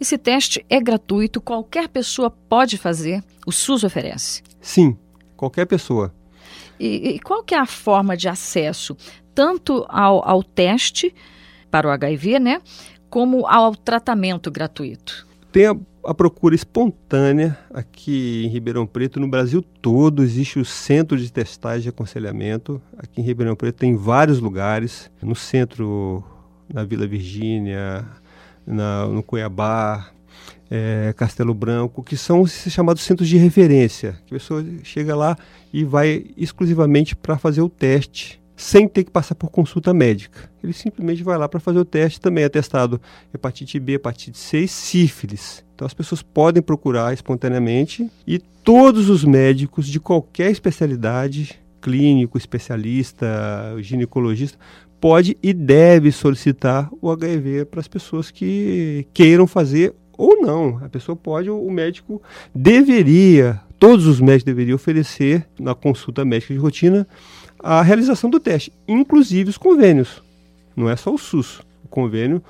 Esse 0.00 0.18
teste 0.18 0.64
é 0.68 0.80
gratuito, 0.80 1.40
qualquer 1.40 1.88
pessoa 1.88 2.30
pode 2.30 2.76
fazer, 2.78 3.22
o 3.46 3.52
SUS 3.52 3.84
oferece? 3.84 4.42
Sim, 4.60 4.96
qualquer 5.36 5.66
pessoa. 5.66 6.14
E, 6.78 7.10
e 7.10 7.18
qual 7.20 7.42
que 7.42 7.54
é 7.54 7.58
a 7.58 7.66
forma 7.66 8.16
de 8.16 8.28
acesso, 8.28 8.96
tanto 9.34 9.84
ao, 9.88 10.28
ao 10.28 10.42
teste 10.42 11.14
para 11.70 11.88
o 11.88 11.90
HIV, 11.90 12.38
né, 12.38 12.60
como 13.08 13.46
ao 13.46 13.74
tratamento 13.74 14.50
gratuito? 14.50 15.26
Tem 15.52 15.66
a, 15.66 15.76
a, 16.04 16.14
procura 16.14 16.54
espontânea 16.54 17.58
aqui 17.72 18.44
em 18.44 18.48
Ribeirão 18.48 18.86
Preto, 18.86 19.20
no 19.20 19.28
Brasil 19.28 19.62
todo, 19.62 20.22
existe 20.22 20.58
o 20.58 20.64
Centro 20.64 21.16
de 21.16 21.32
Testagem 21.32 21.86
e 21.86 21.88
Aconselhamento. 21.88 22.82
Aqui 22.98 23.20
em 23.20 23.24
Ribeirão 23.24 23.54
Preto 23.54 23.76
tem 23.76 23.94
vários 23.94 24.40
lugares, 24.40 25.10
no 25.22 25.34
centro, 25.34 26.24
na 26.72 26.84
Vila 26.84 27.06
Virgínia, 27.06 28.04
na, 28.66 29.06
no 29.06 29.22
Cuiabá, 29.22 30.10
é, 30.70 31.14
Castelo 31.16 31.54
Branco, 31.54 32.02
que 32.02 32.16
são 32.16 32.40
os 32.40 32.52
chamados 32.52 33.02
centros 33.02 33.28
de 33.28 33.36
referência. 33.36 34.18
Que 34.26 34.34
a 34.34 34.38
pessoa 34.38 34.64
chega 34.82 35.14
lá 35.14 35.36
e 35.72 35.84
vai 35.84 36.26
exclusivamente 36.36 37.14
para 37.14 37.38
fazer 37.38 37.62
o 37.62 37.68
teste 37.68 38.41
sem 38.56 38.86
ter 38.86 39.04
que 39.04 39.10
passar 39.10 39.34
por 39.34 39.50
consulta 39.50 39.92
médica. 39.92 40.50
Ele 40.62 40.72
simplesmente 40.72 41.22
vai 41.22 41.36
lá 41.36 41.48
para 41.48 41.60
fazer 41.60 41.78
o 41.78 41.84
teste, 41.84 42.20
também 42.20 42.44
é 42.44 42.48
testado 42.48 43.00
hepatite 43.34 43.78
B, 43.80 43.94
hepatite 43.94 44.38
C 44.38 44.60
e 44.60 44.68
sífilis. 44.68 45.64
Então 45.74 45.86
as 45.86 45.94
pessoas 45.94 46.22
podem 46.22 46.62
procurar 46.62 47.12
espontaneamente 47.12 48.10
e 48.26 48.38
todos 48.38 49.08
os 49.08 49.24
médicos 49.24 49.86
de 49.86 49.98
qualquer 49.98 50.50
especialidade, 50.50 51.58
clínico, 51.80 52.38
especialista, 52.38 53.26
ginecologista, 53.80 54.58
pode 55.00 55.36
e 55.42 55.52
deve 55.52 56.12
solicitar 56.12 56.88
o 57.00 57.10
HIV 57.10 57.64
para 57.64 57.80
as 57.80 57.88
pessoas 57.88 58.30
que 58.30 59.04
queiram 59.12 59.48
fazer 59.48 59.92
ou 60.16 60.40
não. 60.40 60.78
A 60.84 60.88
pessoa 60.88 61.16
pode, 61.16 61.50
o 61.50 61.68
médico 61.70 62.22
deveria, 62.54 63.60
todos 63.80 64.06
os 64.06 64.20
médicos 64.20 64.44
deveriam 64.44 64.76
oferecer 64.76 65.44
na 65.58 65.74
consulta 65.74 66.24
médica 66.24 66.54
de 66.54 66.60
rotina 66.60 67.04
a 67.62 67.80
realização 67.80 68.28
do 68.28 68.40
teste, 68.40 68.72
inclusive 68.88 69.50
os 69.50 69.58
convênios. 69.58 70.22
Não 70.74 70.90
é 70.90 70.96
só 70.96 71.14
o 71.14 71.18
SUS. 71.18 71.60
O 71.84 71.88
convênio, 71.88 72.42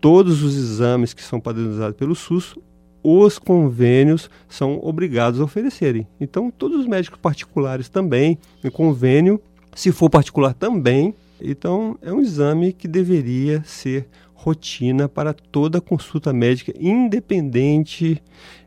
todos 0.00 0.42
os 0.42 0.56
exames 0.56 1.14
que 1.14 1.22
são 1.22 1.40
padronizados 1.40 1.96
pelo 1.96 2.14
SUS, 2.14 2.54
os 3.02 3.38
convênios 3.38 4.28
são 4.48 4.78
obrigados 4.82 5.40
a 5.40 5.44
oferecerem. 5.44 6.06
Então, 6.20 6.50
todos 6.50 6.80
os 6.80 6.86
médicos 6.86 7.18
particulares 7.20 7.88
também, 7.88 8.36
em 8.62 8.70
convênio, 8.70 9.40
se 9.74 9.90
for 9.92 10.10
particular 10.10 10.52
também. 10.52 11.14
Então, 11.40 11.96
é 12.02 12.12
um 12.12 12.20
exame 12.20 12.72
que 12.72 12.88
deveria 12.88 13.62
ser 13.64 14.08
rotina 14.34 15.08
para 15.08 15.32
toda 15.32 15.80
consulta 15.80 16.32
médica, 16.32 16.72
independente 16.78 18.22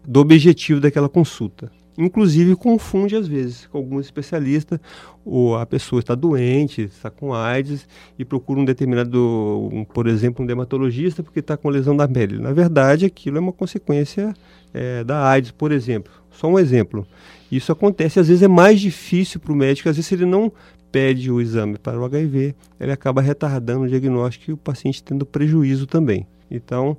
do 0.06 0.20
objetivo 0.20 0.80
daquela 0.80 1.10
consulta 1.10 1.72
inclusive 1.98 2.56
confunde 2.56 3.16
às 3.16 3.28
vezes 3.28 3.68
com 3.68 3.78
alguns 3.78 4.06
especialistas, 4.06 4.80
ou 5.26 5.56
a 5.56 5.66
pessoa 5.66 6.00
está 6.00 6.16
doente, 6.16 6.82
está 6.84 7.10
com 7.10 7.34
AIDS 7.34 7.88
e 8.18 8.26
procura 8.26 8.60
um 8.60 8.66
determinado, 8.66 9.70
um, 9.72 9.84
por 9.84 10.08
exemplo, 10.08 10.44
um 10.44 10.48
dermatologista 10.48 11.22
porque 11.22 11.40
está 11.40 11.56
com 11.56 11.70
lesão 11.70 11.96
da 11.96 12.08
pele. 12.08 12.40
Na 12.40 12.52
verdade, 12.54 13.06
aquilo 13.06 13.38
é 13.38 13.40
uma 13.40 13.54
consequência 13.54 14.34
é, 14.74 15.04
da 15.04 15.28
AIDS, 15.30 15.52
por 15.52 15.72
exemplo. 15.72 16.12
Só 16.32 16.48
um 16.48 16.58
exemplo. 16.58 17.06
Isso 17.52 17.72
acontece, 17.72 18.20
às 18.20 18.28
vezes 18.28 18.42
é 18.42 18.48
mais 18.48 18.80
difícil 18.80 19.40
para 19.40 19.52
o 19.52 19.56
médico, 19.56 19.90
às 19.90 19.96
vezes 19.96 20.12
ele 20.12 20.26
não 20.26 20.52
pede 20.92 21.32
o 21.32 21.40
exame 21.40 21.78
para 21.78 22.00
o 22.00 22.04
HIV, 22.04 22.56
ele 22.80 22.92
acaba 22.92 23.22
retardando 23.22 23.86
o 23.86 23.88
diagnóstico 23.88 24.52
e 24.52 24.54
o 24.54 24.58
paciente 24.58 25.04
tendo 25.04 25.26
prejuízo 25.26 25.88
também. 25.88 26.28
Então, 26.50 26.98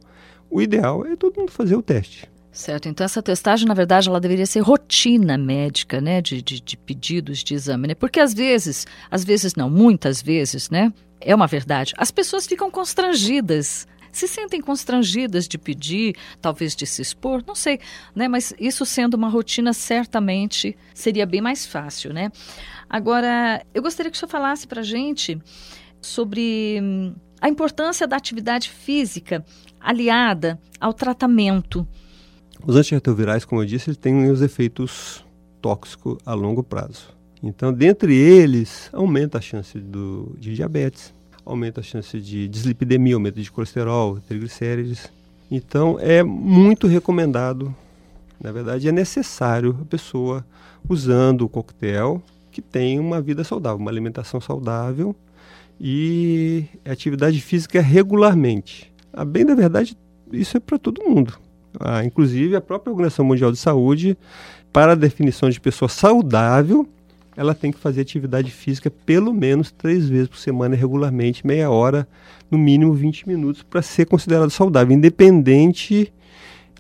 o 0.51 0.63
ideal 0.63 1.05
é 1.07 1.17
todo 1.17 1.39
mundo 1.39 1.51
fazer 1.51 1.77
o 1.77 1.83
teste. 1.83 2.32
Certo, 2.53 2.87
então 2.87 3.03
essa 3.03 3.23
testagem, 3.23 3.67
na 3.67 3.73
verdade, 3.73 4.11
ela 4.11 4.21
deveria 4.21 4.45
ser 4.45 4.61
rotina 4.61 5.39
médica, 5.39 6.03
né, 6.03 6.21
de, 6.21 6.43
de, 6.43 6.61
de, 6.61 6.77
pedidos 6.77 7.43
de 7.43 7.55
exame, 7.55 7.89
né? 7.89 7.95
Porque 7.95 8.21
às 8.21 8.35
vezes, 8.35 8.87
às 9.11 9.25
vezes 9.25 9.55
não, 9.55 9.71
muitas 9.71 10.21
vezes, 10.21 10.69
né, 10.69 10.93
é 11.19 11.35
uma 11.35 11.47
verdade, 11.47 11.95
as 11.97 12.11
pessoas 12.11 12.47
ficam 12.47 12.71
constrangidas, 12.71 13.89
se 14.13 14.29
sentem 14.29 14.61
constrangidas 14.61 15.49
de 15.49 15.57
pedir, 15.57 16.15
talvez 16.43 16.77
de 16.77 16.87
se 16.87 17.01
expor, 17.01 17.43
não 17.47 17.55
sei, 17.55 17.81
né, 18.15 18.29
mas 18.29 18.53
isso 18.61 18.85
sendo 18.85 19.15
uma 19.15 19.31
rotina, 19.31 19.73
certamente 19.73 20.77
seria 20.93 21.25
bem 21.25 21.41
mais 21.41 21.65
fácil, 21.65 22.13
né? 22.13 22.31
Agora, 22.87 23.65
eu 23.73 23.81
gostaria 23.81 24.11
que 24.11 24.17
o 24.17 24.21
senhor 24.21 24.29
falasse 24.29 24.67
para 24.67 24.81
a 24.83 24.85
gente 24.85 25.41
sobre 26.03 26.79
hum, 26.83 27.15
a 27.41 27.49
importância 27.49 28.07
da 28.07 28.17
atividade 28.17 28.69
física 28.69 29.43
aliada 29.81 30.61
ao 30.79 30.93
tratamento 30.93 31.89
os 32.67 32.77
antirretrovirais, 32.77 33.45
como 33.45 33.63
eu 33.63 33.67
disse, 33.67 33.91
eles 33.91 33.97
têm 33.97 34.31
os 34.31 34.41
efeitos 34.43 35.25
tóxicos 35.61 36.19
a 36.25 36.35
longo 36.35 36.63
prazo. 36.63 37.09
Então, 37.43 37.73
dentre 37.73 38.15
eles, 38.15 38.89
aumenta 38.93 39.39
a 39.39 39.41
chance 39.41 39.79
do, 39.79 40.35
de 40.39 40.55
diabetes, 40.55 41.13
aumenta 41.45 41.81
a 41.81 41.85
chance 41.85 42.21
de 42.21 42.47
dislipidemia, 42.47 43.15
aumento 43.15 43.41
de 43.41 43.51
colesterol, 43.51 44.19
triglicérides. 44.29 45.11
Então, 45.51 45.99
é 46.01 46.23
muito 46.23 46.87
recomendado, 46.87 47.75
na 48.41 48.53
verdade, 48.53 48.89
é 48.89 48.93
necessário 48.93 49.77
a 49.81 49.85
pessoa 49.85 50.45
usando 50.89 51.43
o 51.43 51.49
coquetel 51.49 52.23
que 52.51 52.63
tem 52.63 53.01
uma 53.01 53.21
vida 53.21 53.43
saudável, 53.43 53.79
uma 53.79 53.91
alimentação 53.91 54.41
saudável 54.41 55.17
e 55.81 56.65
atividade 56.85 57.41
física 57.41 57.81
regularmente. 57.81 58.93
A 59.13 59.25
bem 59.25 59.45
da 59.45 59.55
verdade, 59.55 59.97
isso 60.31 60.57
é 60.57 60.61
para 60.61 60.79
todo 60.79 61.03
mundo. 61.03 61.42
Ah, 61.81 62.05
inclusive, 62.05 62.57
a 62.57 62.61
própria 62.61 62.91
Organização 62.91 63.25
Mundial 63.25 63.51
de 63.51 63.59
Saúde, 63.59 64.17
para 64.73 64.93
a 64.93 64.97
definição 64.97 65.51
de 65.51 65.61
pessoa 65.61 65.89
saudável, 65.89 66.89
ela 67.37 67.55
tem 67.55 67.73
que 67.73 67.79
fazer 67.79 68.03
atividade 68.03 68.51
física 68.51 68.91
pelo 68.91 69.33
menos 69.33 69.71
três 69.71 70.09
vezes 70.09 70.29
por 70.29 70.39
semana, 70.39 70.77
regularmente, 70.77 71.47
meia 71.47 71.71
hora, 71.71 72.07
no 72.51 72.59
mínimo 72.59 72.93
20 72.93 73.27
minutos, 73.27 73.63
para 73.63 73.81
ser 73.81 74.07
considerado 74.07 74.51
saudável, 74.51 74.95
independente 74.95 76.13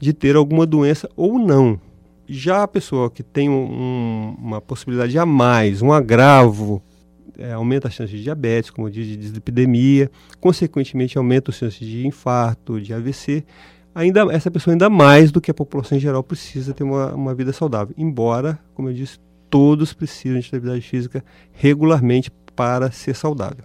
de 0.00 0.12
ter 0.12 0.36
alguma 0.36 0.66
doença 0.66 1.08
ou 1.16 1.38
não. 1.38 1.80
Já 2.28 2.62
a 2.62 2.68
pessoa 2.68 3.10
que 3.10 3.22
tem 3.22 3.48
um, 3.48 4.36
uma 4.38 4.60
possibilidade 4.60 5.18
a 5.18 5.24
mais, 5.24 5.80
um 5.80 5.92
agravo, 5.92 6.82
é, 7.38 7.52
aumenta 7.52 7.88
a 7.88 7.90
chance 7.90 8.12
de 8.12 8.22
diabetes, 8.22 8.70
como 8.70 8.90
disse, 8.90 9.10
de 9.10 9.16
dislipidemia, 9.16 10.10
consequentemente 10.40 11.16
aumenta 11.16 11.50
a 11.50 11.54
chance 11.54 11.78
de 11.84 12.06
infarto, 12.06 12.80
de 12.80 12.92
AVC, 12.92 13.44
ainda 13.94 14.22
essa 14.32 14.50
pessoa 14.50 14.74
ainda 14.74 14.88
mais 14.90 15.30
do 15.30 15.40
que 15.40 15.50
a 15.50 15.54
população 15.54 15.96
em 15.96 16.00
geral 16.00 16.22
precisa 16.22 16.72
ter 16.72 16.84
uma, 16.84 17.14
uma 17.14 17.34
vida 17.34 17.52
saudável. 17.52 17.94
Embora, 17.98 18.58
como 18.74 18.88
eu 18.88 18.94
disse, 18.94 19.18
todos 19.50 19.92
precisam 19.92 20.38
de 20.38 20.46
atividade 20.46 20.82
física 20.82 21.24
regularmente 21.52 22.30
para 22.54 22.90
ser 22.90 23.14
saudável. 23.14 23.64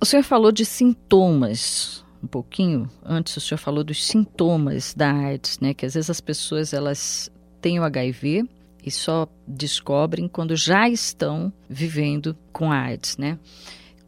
O 0.00 0.04
senhor 0.04 0.22
falou 0.22 0.52
de 0.52 0.64
sintomas 0.64 2.04
um 2.22 2.26
pouquinho 2.26 2.88
antes 3.04 3.36
o 3.36 3.40
senhor 3.40 3.58
falou 3.58 3.84
dos 3.84 4.04
sintomas 4.04 4.94
da 4.94 5.12
AIDS, 5.12 5.58
né? 5.60 5.74
Que 5.74 5.86
às 5.86 5.94
vezes 5.94 6.10
as 6.10 6.20
pessoas 6.20 6.72
elas 6.72 7.30
têm 7.60 7.78
o 7.78 7.84
HIV 7.84 8.44
e 8.84 8.90
só 8.90 9.28
descobrem 9.46 10.28
quando 10.28 10.56
já 10.56 10.88
estão 10.88 11.52
vivendo 11.68 12.36
com 12.52 12.72
a 12.72 12.80
AIDS, 12.80 13.16
né? 13.16 13.38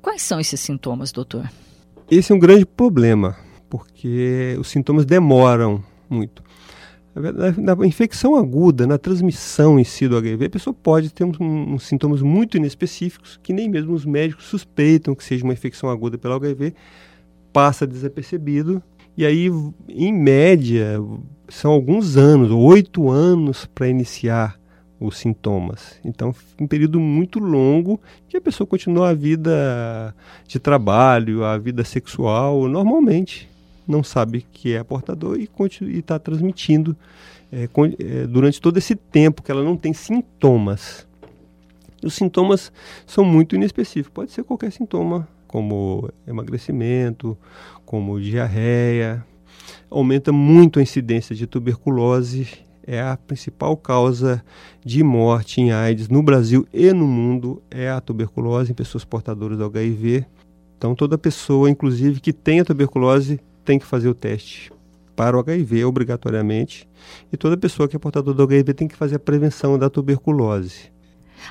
Quais 0.01 0.23
são 0.23 0.41
esses 0.41 0.61
sintomas, 0.61 1.13
doutor? 1.13 1.51
Esse 2.11 2.33
é 2.33 2.35
um 2.35 2.39
grande 2.39 2.65
problema 2.65 3.37
porque 3.69 4.57
os 4.59 4.69
sintomas 4.69 5.05
demoram 5.05 5.83
muito. 6.09 6.43
Na, 7.15 7.87
infecção 7.87 8.37
aguda, 8.37 8.87
na 8.87 8.97
transmissão 8.97 9.79
em 9.79 9.85
si 9.85 10.07
do 10.07 10.17
HIV, 10.17 10.47
a 10.47 10.51
pessoa 10.51 10.73
pode 10.73 11.13
ter 11.13 11.25
uns, 11.25 11.37
uns 11.41 11.83
sintomas 11.83 12.23
muito 12.23 12.57
inespecíficos 12.57 13.41
que 13.43 13.53
nem 13.53 13.69
mesmo 13.69 13.93
os 13.93 14.05
médicos 14.05 14.45
suspeitam 14.45 15.15
que 15.15 15.25
seja 15.25 15.43
uma 15.43 15.53
infecção 15.53 15.91
aguda 15.91 16.17
pelo 16.17 16.35
HIV, 16.35 16.75
passa 17.53 17.87
desapercebido 17.87 18.81
e 19.19 19.27
aí, 19.27 19.51
em 19.89 20.13
média, 20.13 21.03
são 21.49 21.73
alguns 21.73 22.17
anos, 22.17 22.53
oito 22.53 23.11
anos 23.11 23.67
para 23.67 23.89
iniciar 23.89 24.57
os 25.01 25.19
sintomas. 25.19 25.99
Então, 26.05 26.33
um 26.61 26.69
período 26.69 27.01
muito 27.01 27.41
longo 27.41 28.01
que 28.29 28.37
a 28.37 28.41
pessoa 28.41 28.65
continua 28.65 29.09
a 29.09 29.15
vida 29.15 30.15
de 30.47 30.61
trabalho, 30.61 31.45
a 31.45 31.59
vida 31.59 31.83
sexual 31.83 32.69
normalmente 32.69 33.49
não 33.88 34.04
sabe 34.04 34.47
que 34.52 34.75
é 34.75 34.85
portador 34.85 35.38
e 35.38 35.49
está 35.99 36.18
transmitindo 36.18 36.97
é, 37.50 37.66
com, 37.66 37.87
é, 37.87 38.26
durante 38.28 38.61
todo 38.61 38.76
esse 38.76 38.95
tempo 38.95 39.42
que 39.42 39.50
ela 39.50 39.64
não 39.64 39.76
tem 39.76 39.92
sintomas. 39.92 41.07
Os 42.02 42.14
sintomas 42.14 42.71
são 43.07 43.25
muito 43.25 43.57
inespecíficos, 43.57 44.12
pode 44.12 44.30
ser 44.30 44.45
qualquer 44.45 44.71
sintoma, 44.71 45.26
como 45.47 46.09
emagrecimento, 46.26 47.37
como 47.85 48.21
diarreia. 48.21 49.25
Aumenta 49.90 50.30
muito 50.30 50.78
a 50.78 50.83
incidência 50.83 51.35
de 51.35 51.47
tuberculose, 51.47 52.47
é 52.87 53.02
a 53.02 53.16
principal 53.16 53.76
causa 53.76 54.42
de 54.85 55.02
morte 55.02 55.61
em 55.61 55.73
AIDS 55.73 56.09
no 56.09 56.23
Brasil 56.23 56.66
e 56.73 56.92
no 56.92 57.07
mundo, 57.07 57.62
é 57.71 57.90
a 57.90 58.00
tuberculose 58.00 58.71
em 58.71 58.75
pessoas 58.75 59.04
portadoras 59.04 59.59
do 59.59 59.64
HIV 59.64 60.25
Então, 60.76 60.95
toda 60.95 61.18
pessoa, 61.18 61.68
inclusive 61.68 62.21
que 62.21 62.33
tenha 62.33 62.64
tuberculose, 62.64 63.40
tem 63.69 63.79
que 63.79 63.85
fazer 63.85 64.09
o 64.09 64.15
teste 64.15 64.73
para 65.15 65.37
o 65.37 65.41
HIV 65.41 65.85
obrigatoriamente. 65.85 66.89
E 67.31 67.37
toda 67.37 67.55
pessoa 67.55 67.87
que 67.87 67.95
é 67.95 67.99
portadora 67.99 68.35
do 68.35 68.43
HIV 68.43 68.73
tem 68.73 68.89
que 68.89 68.97
fazer 68.97 69.17
a 69.17 69.19
prevenção 69.19 69.79
da 69.79 69.91
tuberculose. 69.91 70.91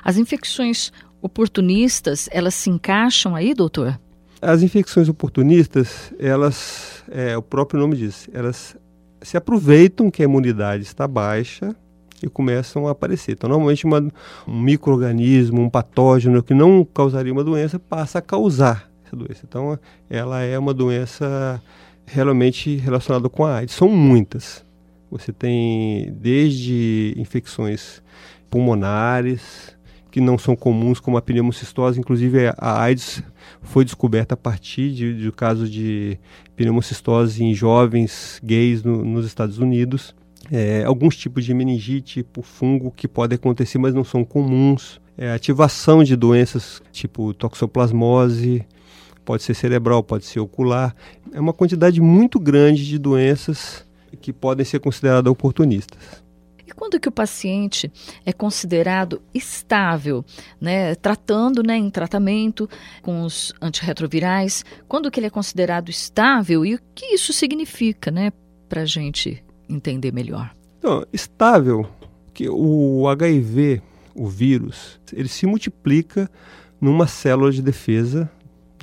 As 0.03 0.17
infecções 0.17 0.91
oportunistas, 1.21 2.27
elas 2.31 2.55
se 2.55 2.71
encaixam 2.71 3.35
aí, 3.35 3.53
doutor? 3.53 3.99
As 4.41 4.63
infecções 4.63 5.07
oportunistas, 5.07 6.11
elas, 6.17 7.03
é, 7.11 7.37
o 7.37 7.41
próprio 7.43 7.79
nome 7.79 7.95
diz, 7.95 8.27
elas 8.33 8.75
se 9.21 9.37
aproveitam 9.37 10.09
que 10.09 10.23
a 10.23 10.25
imunidade 10.25 10.81
está 10.81 11.07
baixa 11.07 11.75
e 12.23 12.27
começam 12.27 12.87
a 12.87 12.91
aparecer. 12.91 13.33
Então, 13.33 13.47
normalmente, 13.47 13.85
uma, 13.85 13.99
um 14.47 14.59
microorganismo, 14.59 15.61
um 15.61 15.69
patógeno 15.69 16.41
que 16.41 16.55
não 16.55 16.83
causaria 16.83 17.31
uma 17.31 17.43
doença, 17.43 17.77
passa 17.77 18.17
a 18.17 18.23
causar 18.23 18.89
essa 19.05 19.15
doença. 19.15 19.41
Então, 19.47 19.77
ela 20.09 20.41
é 20.41 20.57
uma 20.57 20.73
doença 20.73 21.61
realmente 22.07 22.77
relacionada 22.77 23.29
com 23.29 23.45
a 23.45 23.57
AIDS. 23.57 23.75
São 23.75 23.89
muitas. 23.89 24.65
Você 25.11 25.31
tem 25.31 26.11
desde 26.13 27.13
infecções 27.17 28.01
pulmonares, 28.49 29.75
que 30.09 30.21
não 30.21 30.37
são 30.37 30.55
comuns, 30.55 30.99
como 30.99 31.17
a 31.17 31.21
pneumocistose, 31.21 31.99
inclusive 31.99 32.47
a 32.57 32.81
AIDS 32.81 33.21
foi 33.61 33.85
descoberta 33.85 34.33
a 34.33 34.37
partir 34.37 34.91
de, 34.91 35.17
de 35.21 35.31
caso 35.31 35.69
de 35.69 36.17
pneumocistose 36.55 37.43
em 37.43 37.53
jovens 37.53 38.39
gays 38.43 38.83
no, 38.83 39.03
nos 39.05 39.25
Estados 39.25 39.59
Unidos. 39.59 40.15
É, 40.51 40.83
alguns 40.85 41.15
tipos 41.15 41.43
de 41.43 41.53
meningite 41.53 42.23
por 42.23 42.43
fungo 42.43 42.89
que 42.89 43.07
podem 43.07 43.35
acontecer, 43.35 43.77
mas 43.77 43.93
não 43.93 44.03
são 44.03 44.23
comuns. 44.23 44.99
É, 45.17 45.31
ativação 45.31 46.03
de 46.03 46.15
doenças 46.15 46.81
tipo 46.91 47.33
toxoplasmose, 47.33 48.65
pode 49.27 49.43
ser 49.43 49.53
cerebral, 49.53 50.01
pode 50.01 50.23
ser 50.23 50.39
ocular. 50.39 50.95
É 51.33 51.39
uma 51.39 51.51
quantidade 51.51 51.99
muito 51.99 52.39
grande 52.39 52.87
de 52.87 52.97
doenças 52.97 53.85
que 54.21 54.31
podem 54.31 54.65
ser 54.65 54.79
consideradas 54.79 55.29
oportunistas. 55.29 56.23
E 56.65 56.71
quando 56.71 56.97
que 56.97 57.09
o 57.09 57.11
paciente 57.11 57.91
é 58.25 58.31
considerado 58.31 59.21
estável, 59.33 60.23
né, 60.61 60.95
tratando, 60.95 61.61
né, 61.61 61.75
em 61.75 61.89
tratamento 61.89 62.69
com 63.01 63.23
os 63.23 63.53
antirretrovirais, 63.61 64.63
quando 64.87 65.11
que 65.11 65.19
ele 65.19 65.27
é 65.27 65.29
considerado 65.29 65.89
estável 65.89 66.65
e 66.65 66.75
o 66.75 66.79
que 66.95 67.07
isso 67.07 67.33
significa, 67.33 68.09
né, 68.09 68.31
para 68.69 68.83
a 68.83 68.85
gente 68.85 69.43
entender 69.67 70.13
melhor? 70.13 70.55
Então, 70.79 71.05
estável, 71.11 71.85
que 72.33 72.47
o 72.47 73.09
HIV, 73.09 73.81
o 74.15 74.25
vírus, 74.25 74.97
ele 75.11 75.27
se 75.27 75.45
multiplica 75.45 76.31
numa 76.79 77.07
célula 77.07 77.51
de 77.51 77.61
defesa 77.61 78.31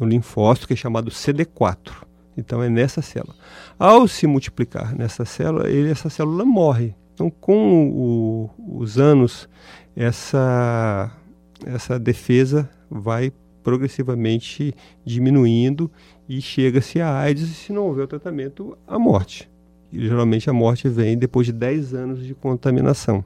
no 0.01 0.07
linfócito 0.07 0.67
que 0.67 0.73
é 0.73 0.77
chamado 0.77 1.11
CD4. 1.11 2.05
Então 2.37 2.63
é 2.63 2.69
nessa 2.69 3.01
célula. 3.01 3.35
Ao 3.79 4.09
se 4.09 4.27
multiplicar 4.27 4.95
nessa 4.97 5.25
célula, 5.25 5.69
ele, 5.69 5.91
essa 5.91 6.11
célula 6.11 6.45
morre. 6.45 6.95
Então, 7.15 7.31
com 7.31 7.89
o, 7.91 8.51
os 8.81 8.99
anos, 8.99 9.49
essa, 9.95 11.13
essa 11.65 11.99
defesa 11.99 12.69
vai 12.91 13.33
progressivamente 13.63 14.75
diminuindo 15.05 15.91
e 16.29 16.41
chega-se 16.41 17.01
a 17.01 17.17
AIDS, 17.17 17.43
e 17.43 17.55
se 17.55 17.73
não 17.73 17.87
houver 17.87 18.05
o 18.05 18.09
tratamento, 18.09 18.77
a 18.87 18.99
morte. 18.99 19.51
E, 19.93 20.01
geralmente 20.07 20.51
a 20.51 20.53
morte 20.53 20.89
vem 20.89 21.17
depois 21.17 21.47
de 21.47 21.53
10 21.53 21.95
anos 21.95 22.27
de 22.27 22.35
contaminação. 22.35 23.25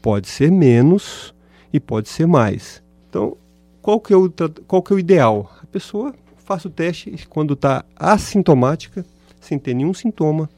Pode 0.00 0.28
ser 0.28 0.50
menos 0.50 1.34
e 1.72 1.78
pode 1.78 2.08
ser 2.08 2.26
mais. 2.26 2.82
Então, 3.08 3.36
qual 3.86 4.00
que 4.00 4.12
é 4.12 4.16
o, 4.16 4.28
qual 4.66 4.82
que 4.82 4.92
é 4.92 4.96
o 4.96 4.98
ideal? 4.98 5.48
A 5.62 5.66
pessoa 5.66 6.12
faça 6.38 6.66
o 6.66 6.70
teste 6.72 7.24
quando 7.30 7.54
está 7.54 7.84
assintomática, 7.94 9.06
sem 9.40 9.60
ter 9.60 9.74
nenhum 9.74 9.94
sintoma, 9.94 10.50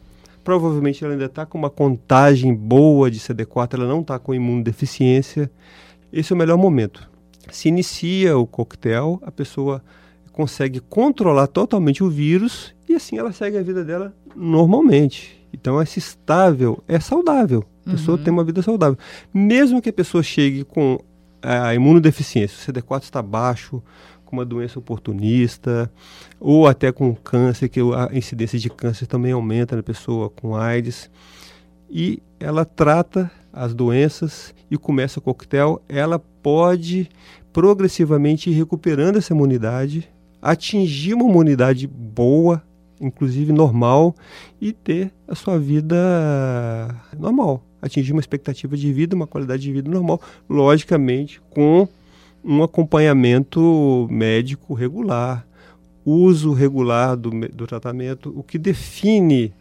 provavelmente 0.42 1.04
ela 1.04 1.12
ainda 1.12 1.26
está 1.26 1.44
com 1.44 1.58
uma 1.58 1.68
contagem 1.68 2.54
boa 2.54 3.10
de 3.10 3.20
CD4, 3.20 3.74
ela 3.74 3.86
não 3.86 4.00
está 4.00 4.18
com 4.18 4.34
imunodeficiência. 4.34 5.50
Esse 6.10 6.32
é 6.32 6.34
o 6.34 6.38
melhor 6.38 6.56
momento. 6.56 7.06
Se 7.50 7.68
inicia 7.68 8.38
o 8.38 8.46
coquetel, 8.46 9.20
a 9.22 9.30
pessoa 9.30 9.84
consegue 10.32 10.80
controlar 10.80 11.48
totalmente 11.48 12.02
o 12.02 12.08
vírus 12.08 12.74
e 12.88 12.94
assim 12.94 13.18
ela 13.18 13.30
segue 13.30 13.58
a 13.58 13.62
vida 13.62 13.84
dela 13.84 14.14
normalmente. 14.34 15.38
Então, 15.52 15.82
esse 15.82 15.98
estável 15.98 16.82
é 16.88 16.98
saudável. 16.98 17.62
A 17.84 17.90
pessoa 17.90 18.16
uhum. 18.16 18.24
tem 18.24 18.32
uma 18.32 18.44
vida 18.44 18.62
saudável. 18.62 18.96
Mesmo 19.34 19.82
que 19.82 19.90
a 19.90 19.92
pessoa 19.92 20.22
chegue 20.22 20.64
com 20.64 20.98
a 21.42 21.74
imunodeficiência, 21.74 22.56
o 22.56 22.72
CD4 22.72 23.02
está 23.02 23.22
baixo, 23.22 23.82
com 24.24 24.36
uma 24.36 24.44
doença 24.44 24.78
oportunista, 24.78 25.90
ou 26.38 26.66
até 26.66 26.92
com 26.92 27.14
câncer, 27.14 27.68
que 27.68 27.80
a 27.80 28.10
incidência 28.12 28.58
de 28.58 28.68
câncer 28.68 29.06
também 29.06 29.32
aumenta 29.32 29.74
na 29.74 29.82
pessoa 29.82 30.28
com 30.28 30.54
AIDS. 30.54 31.10
E 31.88 32.22
ela 32.38 32.64
trata 32.64 33.30
as 33.50 33.74
doenças 33.74 34.54
e 34.70 34.76
começa 34.76 35.18
o 35.18 35.22
coquetel, 35.22 35.80
ela 35.88 36.18
pode 36.18 37.08
progressivamente 37.52 38.50
ir 38.50 38.52
recuperando 38.52 39.16
essa 39.16 39.32
imunidade, 39.32 40.08
atingir 40.42 41.14
uma 41.14 41.28
imunidade 41.28 41.86
boa, 41.86 42.62
inclusive 43.00 43.50
normal, 43.50 44.14
e 44.60 44.72
ter 44.72 45.10
a 45.26 45.34
sua 45.34 45.58
vida 45.58 45.96
normal, 47.18 47.62
atingir 47.80 48.12
uma 48.12 48.20
expectativa 48.20 48.76
de 48.76 48.92
vida, 48.92 49.14
uma 49.14 49.26
qualidade 49.26 49.62
de 49.62 49.72
vida 49.72 49.90
normal, 49.90 50.20
logicamente 50.48 51.40
com 51.50 51.88
um 52.44 52.62
acompanhamento 52.62 54.06
médico 54.10 54.74
regular, 54.74 55.46
uso 56.04 56.52
regular 56.52 57.16
do, 57.16 57.30
do 57.30 57.66
tratamento, 57.66 58.32
o 58.36 58.42
que 58.42 58.58
define 58.58 59.52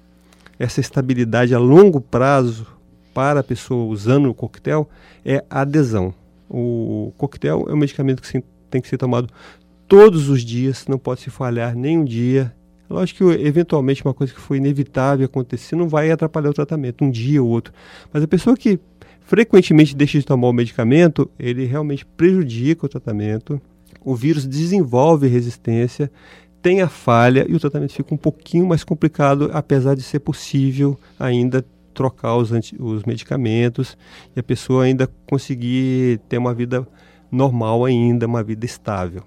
essa 0.57 0.79
estabilidade 0.79 1.53
a 1.53 1.59
longo 1.59 1.99
prazo 1.99 2.65
para 3.13 3.39
a 3.39 3.43
pessoa 3.43 3.85
usando 3.85 4.29
o 4.29 4.33
coquetel 4.33 4.89
é 5.25 5.43
a 5.49 5.61
adesão. 5.61 6.13
O 6.49 7.11
coquetel 7.17 7.65
é 7.67 7.73
um 7.73 7.77
medicamento 7.77 8.21
que 8.21 8.43
tem 8.69 8.81
que 8.81 8.87
ser 8.87 8.97
tomado 8.97 9.29
todos 9.87 10.29
os 10.29 10.41
dias, 10.41 10.85
não 10.87 10.97
pode 10.97 11.21
se 11.21 11.29
falhar 11.29 11.75
nem 11.75 11.97
um 11.97 12.05
dia. 12.05 12.53
Lógico 12.89 13.29
que 13.29 13.45
eventualmente 13.45 14.03
uma 14.03 14.13
coisa 14.13 14.33
que 14.33 14.39
foi 14.39 14.57
inevitável 14.57 15.25
acontecer 15.25 15.75
não 15.75 15.89
vai 15.89 16.09
atrapalhar 16.09 16.49
o 16.49 16.53
tratamento, 16.53 17.03
um 17.03 17.11
dia 17.11 17.43
ou 17.43 17.49
outro. 17.49 17.73
Mas 18.13 18.23
a 18.23 18.27
pessoa 18.27 18.55
que 18.55 18.79
frequentemente 19.21 19.95
deixa 19.95 20.17
de 20.17 20.25
tomar 20.25 20.47
o 20.47 20.53
medicamento, 20.53 21.29
ele 21.37 21.65
realmente 21.65 22.05
prejudica 22.05 22.85
o 22.85 22.89
tratamento, 22.89 23.61
o 24.03 24.15
vírus 24.15 24.47
desenvolve 24.47 25.27
resistência, 25.27 26.09
tem 26.61 26.81
a 26.81 26.87
falha 26.87 27.45
e 27.47 27.53
o 27.53 27.59
tratamento 27.59 27.93
fica 27.93 28.13
um 28.13 28.17
pouquinho 28.17 28.65
mais 28.65 28.83
complicado, 28.83 29.49
apesar 29.53 29.95
de 29.95 30.01
ser 30.01 30.19
possível 30.19 30.97
ainda 31.19 31.63
trocar 31.93 32.35
os, 32.35 32.51
os 32.79 33.03
medicamentos 33.03 33.97
e 34.35 34.39
a 34.39 34.43
pessoa 34.43 34.83
ainda 34.83 35.09
conseguir 35.27 36.19
ter 36.29 36.37
uma 36.37 36.53
vida 36.53 36.87
normal 37.31 37.83
ainda, 37.83 38.25
uma 38.25 38.43
vida 38.43 38.65
estável. 38.65 39.23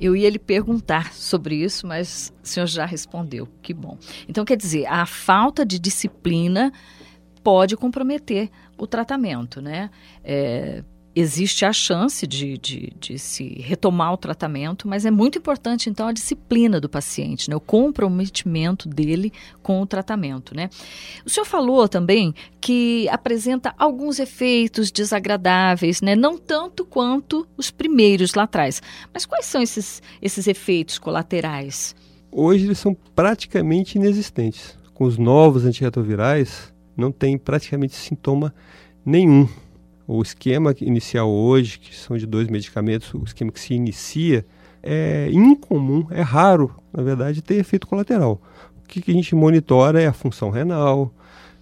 Eu 0.00 0.14
ia 0.14 0.30
lhe 0.30 0.38
perguntar 0.38 1.12
sobre 1.12 1.56
isso, 1.56 1.86
mas 1.86 2.32
o 2.42 2.46
senhor 2.46 2.66
já 2.66 2.84
respondeu. 2.84 3.48
Que 3.62 3.74
bom. 3.74 3.98
Então, 4.28 4.44
quer 4.44 4.56
dizer, 4.56 4.86
a 4.86 5.06
falta 5.06 5.64
de 5.64 5.78
disciplina 5.78 6.72
pode 7.42 7.76
comprometer 7.76 8.50
o 8.76 8.86
tratamento, 8.86 9.60
né? 9.60 9.90
É, 10.22 10.82
existe 11.18 11.64
a 11.64 11.72
chance 11.72 12.26
de, 12.26 12.56
de, 12.58 12.92
de, 12.98 13.18
se 13.18 13.60
retomar 13.60 14.12
o 14.12 14.16
tratamento, 14.16 14.86
mas 14.86 15.04
é 15.04 15.10
muito 15.10 15.38
importante, 15.38 15.90
então, 15.90 16.06
a 16.06 16.12
disciplina 16.12 16.80
do 16.80 16.88
paciente, 16.88 17.48
né? 17.50 17.56
o 17.56 17.60
comprometimento 17.60 18.88
dele 18.88 19.32
com 19.62 19.80
o 19.80 19.86
tratamento. 19.86 20.54
Né? 20.54 20.70
O 21.24 21.30
senhor 21.30 21.46
falou 21.46 21.88
também 21.88 22.34
que 22.60 23.08
apresenta 23.08 23.74
alguns 23.78 24.18
efeitos 24.18 24.90
desagradáveis, 24.90 26.00
né? 26.00 26.14
não 26.14 26.38
tanto 26.38 26.84
quanto 26.84 27.46
os 27.56 27.70
primeiros 27.70 28.34
lá 28.34 28.44
atrás. 28.44 28.82
Mas 29.12 29.26
quais 29.26 29.46
são 29.46 29.62
esses, 29.62 30.02
esses 30.20 30.46
efeitos 30.46 30.98
colaterais? 30.98 31.94
Hoje 32.30 32.66
eles 32.66 32.78
são 32.78 32.96
praticamente 33.14 33.96
inexistentes. 33.96 34.76
Com 34.92 35.04
os 35.04 35.16
novos 35.16 35.64
antirretrovirais, 35.64 36.72
não 36.96 37.12
tem 37.12 37.38
praticamente 37.38 37.94
sintoma 37.94 38.52
nenhum. 39.04 39.48
O 40.10 40.22
esquema 40.22 40.74
inicial 40.80 41.30
hoje, 41.30 41.78
que 41.78 41.94
são 41.94 42.16
de 42.16 42.24
dois 42.24 42.48
medicamentos, 42.48 43.12
o 43.12 43.22
esquema 43.24 43.52
que 43.52 43.60
se 43.60 43.74
inicia, 43.74 44.42
é 44.82 45.28
incomum, 45.30 46.06
é 46.10 46.22
raro, 46.22 46.74
na 46.90 47.02
verdade, 47.02 47.42
ter 47.42 47.56
efeito 47.56 47.86
colateral. 47.86 48.40
O 48.82 48.88
que, 48.88 49.02
que 49.02 49.10
a 49.10 49.14
gente 49.14 49.34
monitora 49.34 50.00
é 50.00 50.06
a 50.06 50.12
função 50.14 50.48
renal, 50.48 51.12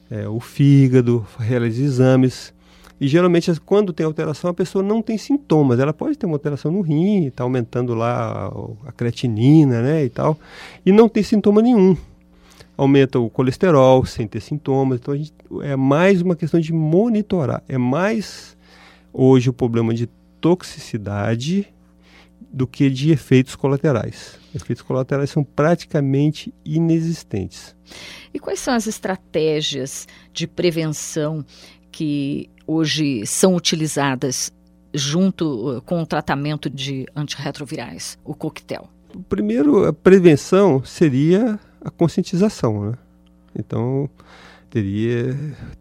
é, 0.08 0.28
o 0.28 0.38
fígado, 0.38 1.26
realiza 1.36 1.82
exames. 1.82 2.54
E 3.00 3.08
geralmente, 3.08 3.52
quando 3.62 3.92
tem 3.92 4.06
alteração, 4.06 4.48
a 4.48 4.54
pessoa 4.54 4.80
não 4.80 5.02
tem 5.02 5.18
sintomas. 5.18 5.80
Ela 5.80 5.92
pode 5.92 6.16
ter 6.16 6.26
uma 6.26 6.36
alteração 6.36 6.70
no 6.70 6.82
rim, 6.82 7.26
está 7.26 7.42
aumentando 7.42 7.94
lá 7.94 8.52
a, 8.86 8.92
creatinina, 8.92 9.82
né, 9.82 10.04
e 10.04 10.08
tal, 10.08 10.38
e 10.84 10.92
não 10.92 11.08
tem 11.08 11.24
sintoma 11.24 11.60
nenhum 11.60 11.96
aumenta 12.76 13.18
o 13.18 13.30
colesterol 13.30 14.04
sem 14.04 14.26
ter 14.26 14.40
sintomas. 14.40 14.98
Então, 15.00 15.16
gente, 15.16 15.32
é 15.62 15.76
mais 15.76 16.20
uma 16.20 16.36
questão 16.36 16.60
de 16.60 16.72
monitorar. 16.72 17.62
É 17.68 17.78
mais 17.78 18.56
hoje 19.12 19.48
o 19.48 19.52
problema 19.52 19.94
de 19.94 20.08
toxicidade 20.40 21.72
do 22.52 22.66
que 22.66 22.90
de 22.90 23.10
efeitos 23.10 23.56
colaterais. 23.56 24.38
Efeitos 24.54 24.82
colaterais 24.82 25.30
são 25.30 25.42
praticamente 25.42 26.52
inexistentes. 26.64 27.74
E 28.32 28.38
quais 28.38 28.60
são 28.60 28.74
as 28.74 28.86
estratégias 28.86 30.06
de 30.32 30.46
prevenção 30.46 31.44
que 31.90 32.50
hoje 32.66 33.26
são 33.26 33.54
utilizadas 33.54 34.52
junto 34.92 35.76
uh, 35.76 35.82
com 35.82 36.00
o 36.02 36.06
tratamento 36.06 36.70
de 36.70 37.06
antirretrovirais, 37.14 38.18
o 38.24 38.34
coquetel? 38.34 38.88
Primeiro, 39.28 39.86
a 39.86 39.92
prevenção 39.92 40.82
seria 40.84 41.58
a 41.86 41.90
conscientização, 41.90 42.90
né? 42.90 42.98
Então, 43.56 44.10
teria 44.68 45.38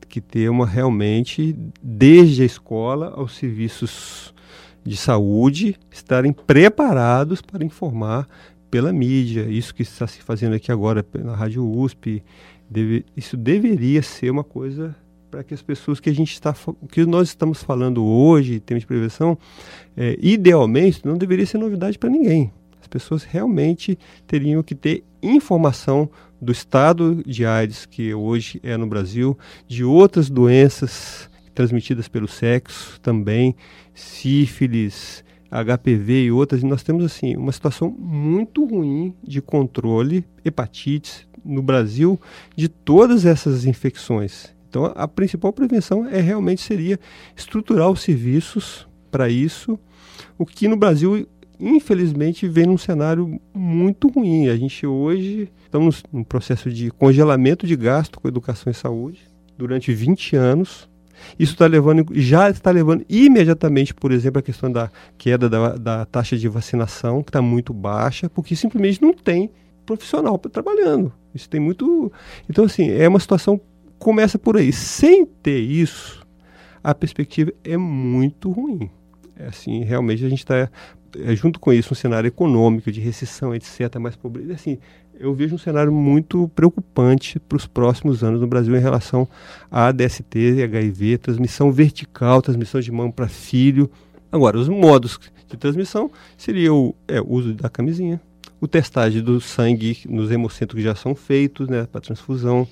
que 0.08 0.22
ter 0.22 0.48
uma 0.50 0.65
realmente, 0.65 1.58
desde 1.82 2.44
a 2.44 2.46
escola 2.46 3.12
aos 3.15 3.36
serviços 3.36 4.34
de 4.84 4.96
saúde, 4.96 5.76
estarem 5.91 6.32
preparados 6.32 7.41
para 7.41 7.65
informar 7.65 8.28
pela 8.70 8.94
mídia. 8.94 9.48
Isso 9.50 9.74
que 9.74 9.82
está 9.82 10.06
se 10.06 10.22
fazendo 10.22 10.54
aqui 10.54 10.72
agora 10.72 11.04
na 11.15 11.36
Rádio 11.36 11.68
USP, 11.68 12.24
deve, 12.70 13.04
isso 13.18 13.36
deveria 13.36 14.04
ser 14.04 14.30
uma 14.30 14.44
coisa 14.44 14.96
para 15.32 15.44
que 15.44 15.56
as 15.56 15.62
pessoas 15.63 16.00
que 16.00 16.10
a 16.10 16.13
gente 16.13 16.34
está 16.34 16.56
que 16.91 17.04
nós 17.04 17.30
estamos 17.30 17.63
falando 17.63 18.06
hoje, 18.06 18.60
termos 18.60 18.84
de 18.84 18.88
prevenção, 18.88 19.38
é, 19.98 20.15
idealmente 20.22 21.04
não 21.04 21.18
deveria 21.18 21.48
ser 21.48 21.58
novidade 21.58 21.98
para 21.98 22.12
ninguém. 22.12 22.54
As 22.86 22.88
pessoas 22.88 23.24
realmente 23.24 23.98
teriam 24.28 24.62
que 24.62 24.76
ter 24.76 25.04
informação 25.24 26.08
do 26.39 26.52
estado 26.52 27.24
de 27.26 27.43
AIDS 27.43 27.88
que 27.88 28.13
hoje 28.13 28.60
é 28.62 28.78
no 28.78 28.86
Brasil, 28.86 29.36
de 29.67 29.84
outras 29.84 30.30
doenças 30.30 31.28
transmitidas 31.56 32.08
pelo 32.08 32.28
sexo 32.28 33.02
também, 33.02 33.56
sífilis, 33.91 35.24
HPV 35.50 36.26
e 36.26 36.32
outras. 36.32 36.62
E 36.62 36.65
nós 36.67 36.84
temos 36.84 37.04
assim 37.04 37.36
uma 37.36 37.52
situação 37.52 37.89
muito 37.89 38.63
ruim 38.63 39.15
de 39.24 39.41
controle 39.41 40.24
hepatites 40.43 41.28
no 41.43 41.63
Brasil 41.63 42.21
de 42.56 42.67
todas 42.69 43.26
essas 43.26 43.65
infecções. 43.65 44.54
Então 44.69 44.93
a 44.95 45.08
principal 45.08 45.52
prevenção 45.52 46.08
é 46.08 46.21
realmente 46.21 46.62
seria 46.62 47.00
estruturar 47.36 47.89
os 47.89 48.02
serviços 48.02 48.88
para 49.10 49.28
isso, 49.28 49.80
o 50.38 50.45
que 50.45 50.67
no 50.67 50.76
Brasil 50.76 51.28
infelizmente 51.60 52.48
vem 52.48 52.65
num 52.65 52.78
cenário 52.78 53.39
muito 53.54 54.08
ruim. 54.08 54.48
A 54.48 54.56
gente 54.56 54.86
hoje 54.86 55.50
estamos 55.63 56.04
num 56.12 56.24
processo 56.24 56.70
de 56.70 56.91
congelamento 56.91 57.65
de 57.65 57.76
gasto 57.76 58.20
com 58.20 58.28
educação 58.28 58.72
e 58.72 58.74
saúde 58.74 59.22
durante 59.58 59.94
20 59.94 60.36
anos. 60.36 60.89
Isso 61.39 61.54
está 61.54 61.65
levando, 61.65 62.06
já 62.13 62.50
está 62.50 62.72
levando 62.72 63.06
imediatamente, 63.10 63.94
por 63.94 64.12
exemplo, 64.12 64.39
a 64.39 64.44
questão 64.44 64.72
da 64.72 64.91
queda 65.18 65.50
da, 65.50 65.76
da 65.76 66.06
taxa 66.06 66.38
de 66.38 66.48
vacinação, 66.48 67.24
que 67.24 67.30
está 67.30 67.41
muito 67.41 67.74
baixa, 67.74 68.30
porque 68.30 68.56
simplesmente 68.56 69.02
não 69.02 69.13
tem 69.13 69.50
profissional 69.86 70.38
trabalhando. 70.38 71.12
Isso 71.34 71.50
tem 71.50 71.60
muito. 71.60 72.12
Então, 72.50 72.65
assim, 72.65 72.89
é 72.91 73.08
uma 73.08 73.20
situação. 73.20 73.60
Começa 73.98 74.38
por 74.38 74.58
aí. 74.58 74.74
Sem 74.74 75.26
ter 75.26 75.60
isso, 75.60 76.26
a 76.84 76.94
perspectiva 76.94 77.52
é 77.63 77.78
muito 77.78 78.52
ruim. 78.52 78.89
É 79.38 79.48
assim, 79.48 79.84
realmente 79.84 80.24
a 80.26 80.30
gente 80.30 80.39
está 80.39 80.70
junto 81.36 81.60
com 81.60 81.71
isso, 81.71 81.93
um 81.93 81.95
cenário 81.95 82.28
econômico, 82.28 82.91
de 82.91 82.99
recessão, 82.99 83.54
etc., 83.54 83.97
mais 83.99 84.15
pobreza. 84.15 84.54
Assim, 84.54 84.78
eu 85.19 85.34
vejo 85.34 85.56
um 85.56 85.58
cenário 85.58 85.91
muito 85.91 86.49
preocupante 86.49 87.39
para 87.39 87.56
os 87.56 87.65
próximos 87.65 88.23
anos 88.23 88.41
no 88.41 88.47
Brasil 88.47 88.75
em 88.75 88.82
relação 88.82 89.28
a 89.71 89.91
DST 89.91 90.63
HIV, 90.63 91.17
transmissão 91.19 91.71
vertical, 91.71 92.41
transmissão 92.41 92.82
de 92.82 92.91
mão 92.91 93.10
para 93.10 93.28
filho. 93.28 93.89
Agora, 94.32 94.58
os 94.58 94.67
modos 94.67 95.19
de 95.47 95.58
transmissão 95.58 96.12
seria 96.38 96.73
o 96.73 96.93
é, 97.08 97.21
uso 97.21 97.54
da 97.54 97.69
camisinha, 97.69 98.19
o 98.60 98.67
testagem 98.67 99.21
do 99.21 99.39
sangue 99.39 99.99
nos 100.10 100.32
hemocentros 100.32 100.78
que 100.78 100.84
já 100.84 100.95
são 100.95 101.15
feitos 101.15 101.69
né, 101.69 101.88
para 101.89 102.01
transfusão, 102.01 102.67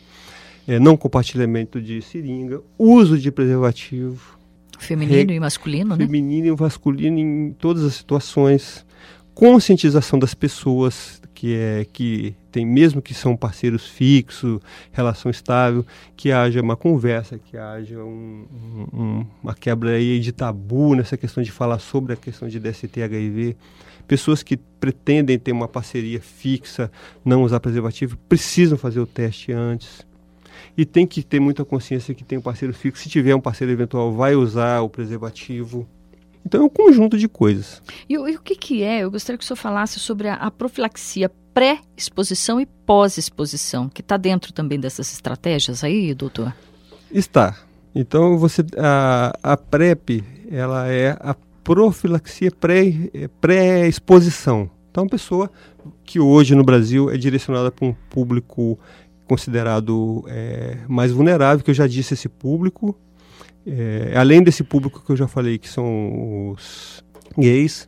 é, 0.67 0.79
não 0.79 0.97
compartilhamento 0.97 1.81
de 1.81 2.01
seringa, 2.01 2.61
uso 2.77 3.17
de 3.17 3.31
preservativo, 3.31 4.37
Feminino 4.79 5.31
Re... 5.31 5.35
e 5.35 5.39
masculino, 5.39 5.95
né? 5.95 6.05
Feminino 6.05 6.47
e 6.47 6.61
masculino 6.61 7.19
em 7.19 7.53
todas 7.53 7.83
as 7.83 7.95
situações. 7.95 8.85
Conscientização 9.33 10.19
das 10.19 10.33
pessoas 10.33 11.21
que 11.43 11.55
é 11.55 11.85
que 11.91 12.35
tem 12.51 12.65
mesmo 12.65 13.01
que 13.01 13.13
são 13.13 13.35
parceiros 13.35 13.85
fixos, 13.85 14.61
relação 14.93 15.29
estável, 15.29 15.85
que 16.15 16.31
haja 16.31 16.61
uma 16.61 16.77
conversa, 16.77 17.37
que 17.37 17.57
haja 17.57 17.97
um, 17.99 18.45
um, 18.93 19.25
uma 19.41 19.53
quebra 19.53 19.91
aí 19.91 20.21
de 20.21 20.31
tabu 20.31 20.95
nessa 20.95 21.17
questão 21.17 21.43
de 21.43 21.51
falar 21.51 21.79
sobre 21.79 22.13
a 22.13 22.15
questão 22.15 22.47
de 22.47 22.59
DST 22.61 23.01
HIV. 23.01 23.57
Pessoas 24.07 24.41
que 24.41 24.55
pretendem 24.55 25.37
ter 25.37 25.51
uma 25.51 25.67
parceria 25.67 26.21
fixa, 26.21 26.89
não 27.25 27.43
usar 27.43 27.59
preservativo, 27.59 28.17
precisam 28.29 28.77
fazer 28.77 29.01
o 29.01 29.05
teste 29.05 29.51
antes 29.51 30.05
e 30.77 30.85
tem 30.85 31.05
que 31.05 31.21
ter 31.23 31.39
muita 31.39 31.63
consciência 31.63 32.13
que 32.13 32.23
tem 32.23 32.37
um 32.37 32.41
parceiro 32.41 32.73
fixo. 32.73 33.03
Se 33.03 33.09
tiver 33.09 33.35
um 33.35 33.39
parceiro 33.39 33.71
eventual, 33.71 34.11
vai 34.11 34.35
usar 34.35 34.81
o 34.81 34.89
preservativo. 34.89 35.87
Então 36.45 36.61
é 36.61 36.63
um 36.65 36.69
conjunto 36.69 37.17
de 37.17 37.27
coisas. 37.27 37.81
E, 38.09 38.13
e 38.13 38.17
o 38.17 38.41
que, 38.41 38.55
que 38.55 38.83
é? 38.83 39.03
Eu 39.03 39.11
gostaria 39.11 39.37
que 39.37 39.43
o 39.43 39.47
senhor 39.47 39.57
falasse 39.57 39.99
sobre 39.99 40.27
a, 40.27 40.35
a 40.35 40.51
profilaxia 40.51 41.31
pré-exposição 41.53 42.59
e 42.59 42.65
pós-exposição, 42.65 43.87
que 43.87 44.01
está 44.01 44.17
dentro 44.17 44.51
também 44.51 44.79
dessas 44.79 45.13
estratégias 45.13 45.83
aí, 45.83 46.13
doutor? 46.13 46.53
Está. 47.11 47.55
Então 47.93 48.37
você 48.37 48.65
a, 48.75 49.33
a 49.43 49.55
PrEP 49.55 50.23
ela 50.49 50.87
é 50.87 51.15
a 51.19 51.35
profilaxia 51.63 52.51
é, 53.13 53.27
pré-exposição. 53.39 54.65
Pré 54.65 54.83
então, 54.93 55.05
a 55.05 55.09
pessoa 55.09 55.49
que 56.03 56.19
hoje 56.19 56.53
no 56.53 56.63
Brasil 56.63 57.09
é 57.09 57.17
direcionada 57.17 57.71
para 57.71 57.87
um 57.87 57.95
público 58.11 58.77
considerado 59.27 60.23
é, 60.27 60.77
mais 60.87 61.11
vulnerável, 61.11 61.63
que 61.63 61.71
eu 61.71 61.75
já 61.75 61.87
disse 61.87 62.13
esse 62.13 62.29
público. 62.29 62.97
É, 63.65 64.13
além 64.15 64.43
desse 64.43 64.63
público 64.63 65.01
que 65.05 65.11
eu 65.11 65.15
já 65.15 65.27
falei, 65.27 65.57
que 65.57 65.69
são 65.69 66.51
os 66.51 67.03
gays, 67.37 67.87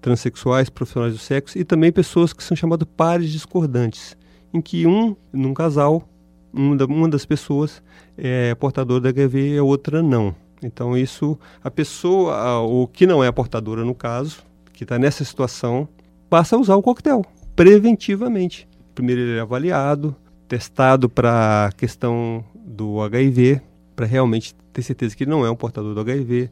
transexuais, 0.00 0.68
profissionais 0.68 1.14
do 1.14 1.18
sexo, 1.18 1.58
e 1.58 1.64
também 1.64 1.92
pessoas 1.92 2.32
que 2.32 2.42
são 2.42 2.56
chamadas 2.56 2.88
pares 2.96 3.30
discordantes, 3.30 4.16
em 4.52 4.60
que 4.60 4.86
um, 4.86 5.16
num 5.32 5.54
casal, 5.54 6.08
uma, 6.52 6.76
da, 6.76 6.84
uma 6.84 7.08
das 7.08 7.24
pessoas 7.24 7.82
é 8.18 8.54
portadora 8.56 9.00
da 9.00 9.08
HIV 9.08 9.54
e 9.54 9.58
a 9.58 9.62
outra 9.62 10.02
não. 10.02 10.34
Então 10.62 10.96
isso, 10.96 11.38
a 11.62 11.70
pessoa, 11.70 12.60
o 12.60 12.86
que 12.86 13.06
não 13.06 13.22
é 13.22 13.28
a 13.28 13.32
portadora 13.32 13.84
no 13.84 13.94
caso, 13.94 14.42
que 14.72 14.84
está 14.84 14.98
nessa 14.98 15.24
situação, 15.24 15.88
passa 16.28 16.56
a 16.56 16.58
usar 16.58 16.76
o 16.76 16.82
coquetel 16.82 17.24
preventivamente. 17.54 18.68
Primeiro 18.94 19.20
ele 19.20 19.38
é 19.38 19.40
avaliado, 19.40 20.14
testado 20.52 21.08
para 21.08 21.68
a 21.68 21.72
questão 21.72 22.44
do 22.54 23.00
HIV, 23.00 23.62
para 23.96 24.04
realmente 24.04 24.54
ter 24.70 24.82
certeza 24.82 25.16
que 25.16 25.24
ele 25.24 25.30
não 25.30 25.46
é 25.46 25.50
um 25.50 25.56
portador 25.56 25.94
do 25.94 26.00
HIV. 26.00 26.50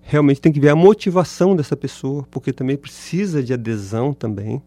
Realmente 0.00 0.40
tem 0.40 0.52
que 0.52 0.60
ver 0.60 0.68
a 0.68 0.76
motivação 0.76 1.56
dessa 1.56 1.76
pessoa, 1.76 2.24
porque 2.30 2.52
também 2.52 2.76
precisa 2.76 3.42
de 3.42 3.52
adesão 3.52 4.14
também, 4.14 4.62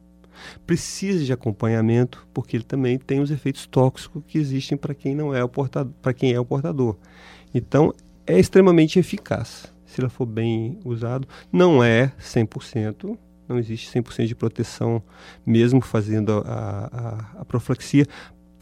precisa 0.68 1.24
de 1.24 1.32
acompanhamento, 1.32 2.28
porque 2.34 2.58
ele 2.58 2.66
também 2.66 2.98
tem 2.98 3.22
os 3.22 3.32
efeitos 3.32 3.66
tóxicos 3.66 4.22
que 4.28 4.38
existem 4.38 4.78
para 4.78 4.94
quem 4.94 5.16
não 5.16 5.34
é 5.34 5.42
o 5.42 5.48
portador, 5.48 5.94
para 6.02 6.14
quem 6.14 6.34
é 6.34 6.40
o 6.40 6.44
portador. 6.44 6.98
Então, 7.54 7.94
é 8.28 8.38
extremamente 8.38 9.00
eficaz. 9.00 9.74
Se 9.86 10.02
ela 10.02 10.10
for 10.10 10.26
bem 10.26 10.78
usado, 10.84 11.26
não 11.50 11.82
é 11.82 12.12
100%, 12.20 13.18
não 13.48 13.58
existe 13.58 13.90
100% 13.98 14.26
de 14.26 14.36
proteção, 14.36 15.02
mesmo 15.46 15.80
fazendo 15.80 16.44
a, 16.46 17.32
a, 17.38 17.42
a 17.42 17.46
profilaxia, 17.46 18.06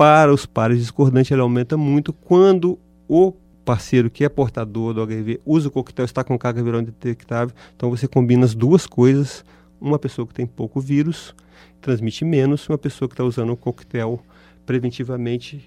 para 0.04 0.34
os 0.34 0.46
pares 0.46 0.80
discordantes 0.80 1.32
ele 1.32 1.39
aumenta 1.39 1.78
muito 1.78 2.12
quando 2.12 2.78
o 3.08 3.32
parceiro 3.63 4.10
que 4.10 4.26
é 4.26 4.28
portador 4.28 4.94
do 4.94 5.02
HIV 5.02 5.39
usa 5.46 5.70
o 5.70 5.72
coquetel, 5.72 6.04
está 6.04 6.26
com 6.26 6.38
carga 6.38 6.62
viral 6.62 6.82
indetectável. 6.82 7.56
Então 7.74 7.89
você 7.89 8.06
combina 8.06 8.44
as 8.44 8.54
duas 8.54 8.86
coisas. 8.86 9.46
Uma 9.80 9.98
pessoa 9.98 10.28
que 10.28 10.34
tem 10.34 10.46
pouco 10.46 10.82
vírus 10.82 11.34
transmite 11.80 12.26
menos, 12.26 12.68
uma 12.68 12.78
pessoa 12.78 13.08
que 13.08 13.13
está 13.13 13.24
usando 13.24 13.54
o 13.54 13.56
coquetel 13.56 14.22
preventivamente 14.66 15.63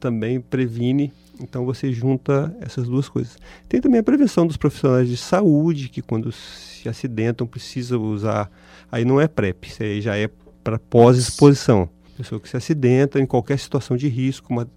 também 0.00 0.40
previne. 0.40 1.12
Então 1.40 1.64
você 1.64 1.92
junta 1.92 2.52
essas 2.60 2.88
duas 2.88 3.08
coisas. 3.08 3.38
Tem 3.68 3.80
também 3.80 4.00
a 4.00 4.02
prevenção 4.02 4.48
dos 4.48 4.56
profissionais 4.56 5.08
de 5.08 5.16
saúde 5.16 5.88
que 5.88 6.02
quando 6.02 6.32
se 6.32 6.88
acidentam 6.88 7.46
precisam 7.46 8.02
usar. 8.02 8.50
Aí 8.90 9.04
não 9.04 9.20
é 9.20 9.28
PrEP, 9.28 9.68
isso 9.68 9.80
aí 9.84 10.00
já 10.00 10.16
é 10.16 10.28
para 10.64 10.76
pós-exposição 10.76 11.88
pessoa 12.20 12.40
que 12.40 12.48
se 12.48 12.56
acidenta 12.56 13.18
em 13.18 13.24
qualquer 13.24 13.58
situação 13.58 13.96
de 13.96 14.08
risco, 14.08 14.52
uma, 14.52 14.68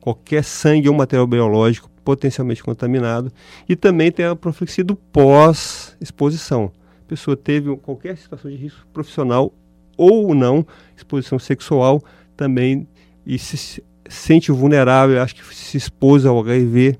qualquer 0.00 0.44
sangue 0.44 0.88
ou 0.88 0.94
material 0.94 1.26
biológico 1.26 1.90
potencialmente 2.04 2.62
contaminado. 2.62 3.32
E 3.68 3.74
também 3.74 4.12
tem 4.12 4.24
a 4.26 4.36
profilaxia 4.36 4.84
do 4.84 4.94
pós-exposição. 4.94 6.70
A 7.04 7.08
pessoa 7.08 7.36
teve 7.36 7.76
qualquer 7.76 8.16
situação 8.16 8.50
de 8.50 8.56
risco 8.56 8.86
profissional 8.92 9.52
ou 9.96 10.34
não, 10.34 10.66
exposição 10.96 11.38
sexual 11.38 12.02
também, 12.36 12.86
e 13.26 13.38
se 13.38 13.82
sente 14.08 14.50
vulnerável, 14.50 15.20
acho 15.22 15.34
que 15.34 15.54
se 15.54 15.76
expôs 15.76 16.24
ao 16.24 16.38
HIV, 16.40 16.98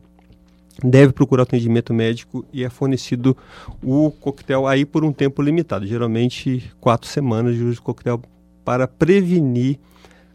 deve 0.84 1.12
procurar 1.12 1.44
atendimento 1.44 1.92
médico 1.92 2.44
e 2.52 2.64
é 2.64 2.70
fornecido 2.70 3.36
o 3.82 4.10
coquetel 4.10 4.66
aí 4.66 4.84
por 4.84 5.04
um 5.04 5.12
tempo 5.12 5.42
limitado, 5.42 5.86
geralmente 5.86 6.72
quatro 6.80 7.08
semanas 7.08 7.54
de 7.54 7.62
uso 7.62 7.74
de 7.74 7.80
coquetel 7.80 8.20
para 8.64 8.86
prevenir 8.86 9.78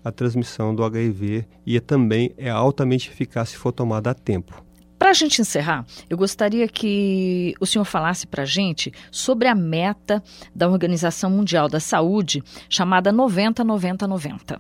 a 0.03 0.11
transmissão 0.11 0.73
do 0.73 0.83
HIV 0.83 1.45
e 1.65 1.75
é 1.75 1.79
também 1.79 2.33
é 2.37 2.49
altamente 2.49 3.09
eficaz 3.09 3.49
se 3.49 3.57
for 3.57 3.71
tomada 3.71 4.11
a 4.11 4.13
tempo. 4.13 4.63
Para 4.97 5.11
a 5.11 5.13
gente 5.13 5.41
encerrar, 5.41 5.85
eu 6.09 6.17
gostaria 6.17 6.67
que 6.67 7.53
o 7.59 7.65
senhor 7.65 7.85
falasse 7.85 8.25
para 8.25 8.43
a 8.43 8.45
gente 8.45 8.91
sobre 9.11 9.47
a 9.47 9.53
meta 9.53 10.23
da 10.55 10.67
Organização 10.67 11.29
Mundial 11.29 11.69
da 11.69 11.79
Saúde, 11.79 12.43
chamada 12.67 13.13
90-90-90. 13.13 14.59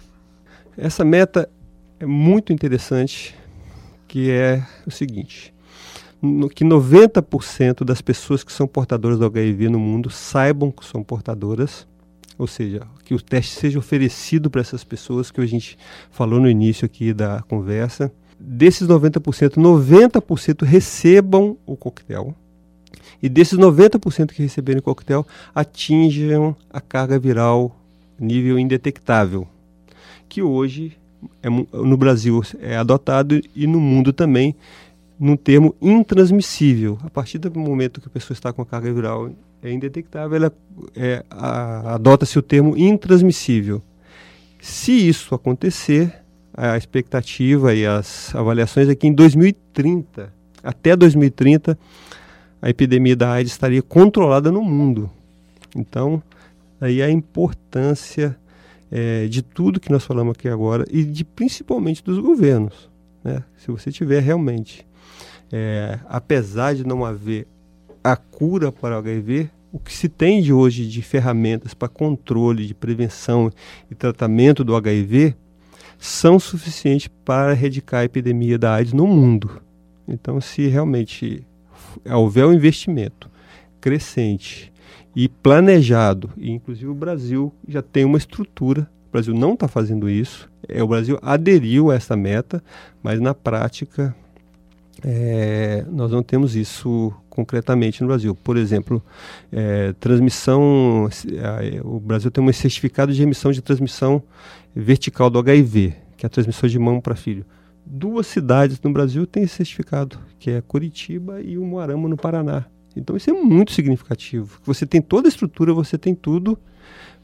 Essa 0.77 1.03
meta 1.03 1.49
é 1.99 2.05
muito 2.05 2.53
interessante, 2.53 3.33
que 4.07 4.29
é 4.29 4.63
o 4.85 4.91
seguinte, 4.91 5.51
que 6.55 6.63
90% 6.63 7.83
das 7.83 8.01
pessoas 8.01 8.43
que 8.43 8.53
são 8.53 8.67
portadoras 8.67 9.17
do 9.17 9.25
HIV 9.25 9.69
no 9.69 9.79
mundo 9.79 10.09
saibam 10.11 10.71
que 10.71 10.85
são 10.85 11.03
portadoras, 11.03 11.87
ou 12.37 12.47
seja, 12.47 12.81
que 13.03 13.13
o 13.13 13.21
teste 13.21 13.55
seja 13.55 13.79
oferecido 13.79 14.49
para 14.49 14.61
essas 14.61 14.83
pessoas 14.83 15.31
que 15.31 15.41
a 15.41 15.45
gente 15.45 15.77
falou 16.11 16.39
no 16.39 16.49
início 16.49 16.85
aqui 16.85 17.13
da 17.13 17.41
conversa. 17.47 18.11
Desses 18.39 18.87
90%, 18.87 19.55
90% 19.55 20.63
recebam 20.63 21.57
o 21.65 21.75
coquetel. 21.75 22.35
E 23.21 23.27
desses 23.27 23.57
90% 23.57 24.31
que 24.31 24.43
receberem 24.43 24.79
o 24.79 24.83
coquetel, 24.83 25.25
atinjam 25.55 26.55
a 26.69 26.79
carga 26.79 27.17
viral 27.17 27.75
nível 28.19 28.59
indetectável, 28.59 29.47
que 30.27 30.41
hoje 30.41 30.97
é, 31.41 31.49
no 31.49 31.97
Brasil 31.97 32.41
é 32.59 32.77
adotado 32.77 33.41
e 33.55 33.67
no 33.67 33.79
mundo 33.79 34.13
também 34.13 34.55
no 35.19 35.35
termo 35.35 35.75
intransmissível. 35.81 36.97
A 37.03 37.09
partir 37.09 37.39
do 37.39 37.59
momento 37.59 38.01
que 38.01 38.07
a 38.07 38.11
pessoa 38.11 38.35
está 38.35 38.53
com 38.53 38.61
a 38.61 38.65
carga 38.65 38.93
viral 38.93 39.31
é 39.61 39.71
indetectável, 39.71 40.37
ela 40.37 40.53
é, 40.95 41.23
adota-se 41.29 42.37
o 42.37 42.41
termo 42.41 42.77
intransmissível. 42.77 43.81
Se 44.59 44.91
isso 44.91 45.33
acontecer, 45.33 46.13
a 46.53 46.77
expectativa 46.77 47.73
e 47.73 47.85
as 47.85 48.33
avaliações 48.35 48.89
é 48.89 48.95
que 48.95 49.07
em 49.07 49.13
2030, 49.13 50.33
até 50.63 50.95
2030, 50.95 51.77
a 52.61 52.69
epidemia 52.69 53.15
da 53.15 53.31
AIDS 53.31 53.51
estaria 53.51 53.81
controlada 53.81 54.51
no 54.51 54.63
mundo. 54.63 55.09
Então, 55.75 56.21
aí 56.81 57.01
a 57.01 57.09
importância 57.09 58.35
é, 58.91 59.27
de 59.27 59.41
tudo 59.41 59.79
que 59.79 59.91
nós 59.91 60.03
falamos 60.03 60.31
aqui 60.31 60.47
agora 60.47 60.85
e 60.89 61.03
de 61.03 61.23
principalmente 61.23 62.03
dos 62.03 62.19
governos. 62.19 62.89
Né? 63.23 63.43
Se 63.57 63.69
você 63.69 63.91
tiver 63.91 64.21
realmente, 64.21 64.85
é, 65.51 65.99
apesar 66.07 66.73
de 66.73 66.85
não 66.85 67.05
haver 67.05 67.47
a 68.11 68.15
cura 68.15 68.71
para 68.71 68.95
o 68.95 68.99
HIV, 68.99 69.49
o 69.71 69.79
que 69.79 69.93
se 69.93 70.07
tem 70.07 70.41
de 70.41 70.53
hoje 70.53 70.87
de 70.87 71.01
ferramentas 71.01 71.73
para 71.73 71.89
controle, 71.89 72.65
de 72.65 72.73
prevenção 72.73 73.51
e 73.91 73.95
tratamento 73.95 74.63
do 74.63 74.75
HIV 74.75 75.35
são 75.99 76.39
suficientes 76.39 77.09
para 77.25 77.51
erradicar 77.51 78.01
a 78.01 78.05
epidemia 78.05 78.57
da 78.57 78.75
AIDS 78.75 78.93
no 78.93 79.05
mundo. 79.05 79.61
Então, 80.07 80.39
se 80.39 80.67
realmente 80.67 81.45
houver 82.09 82.45
um 82.45 82.53
investimento 82.53 83.29
crescente 83.81 84.71
e 85.13 85.27
planejado, 85.27 86.29
e 86.37 86.49
inclusive 86.49 86.87
o 86.87 86.95
Brasil 86.95 87.53
já 87.67 87.81
tem 87.81 88.05
uma 88.05 88.17
estrutura, 88.17 88.89
o 89.09 89.11
Brasil 89.11 89.33
não 89.33 89.53
está 89.53 89.67
fazendo 89.67 90.09
isso, 90.09 90.49
é, 90.67 90.81
o 90.81 90.87
Brasil 90.87 91.19
aderiu 91.21 91.91
a 91.91 91.95
essa 91.95 92.15
meta, 92.15 92.63
mas 93.03 93.19
na 93.19 93.33
prática 93.33 94.15
é, 95.03 95.85
nós 95.91 96.11
não 96.11 96.23
temos 96.23 96.55
isso 96.55 97.13
concretamente 97.29 98.01
no 98.01 98.07
Brasil. 98.07 98.33
Por 98.35 98.57
exemplo, 98.57 99.03
é, 99.51 99.93
transmissão, 99.99 101.09
é, 101.31 101.81
o 101.83 101.99
Brasil 101.99 102.31
tem 102.31 102.43
um 102.43 102.51
certificado 102.51 103.13
de 103.13 103.21
emissão 103.21 103.51
de 103.51 103.61
transmissão 103.61 104.23
vertical 104.75 105.29
do 105.29 105.39
HIV, 105.39 105.93
que 106.15 106.25
é 106.25 106.27
a 106.27 106.29
transmissão 106.29 106.67
de 106.67 106.79
mão 106.79 106.99
para 106.99 107.15
filho. 107.15 107.45
Duas 107.85 108.27
cidades 108.27 108.79
no 108.81 108.91
Brasil 108.91 109.25
têm 109.25 109.43
esse 109.43 109.55
certificado, 109.55 110.19
que 110.39 110.51
é 110.51 110.61
Curitiba 110.61 111.41
e 111.41 111.57
o 111.57 111.65
Moarama, 111.65 112.09
no 112.09 112.17
Paraná. 112.17 112.65
Então 112.95 113.15
isso 113.15 113.29
é 113.29 113.33
muito 113.33 113.71
significativo. 113.71 114.59
Você 114.65 114.85
tem 114.85 115.01
toda 115.01 115.27
a 115.27 115.29
estrutura, 115.29 115.73
você 115.73 115.97
tem 115.97 116.15
tudo, 116.15 116.57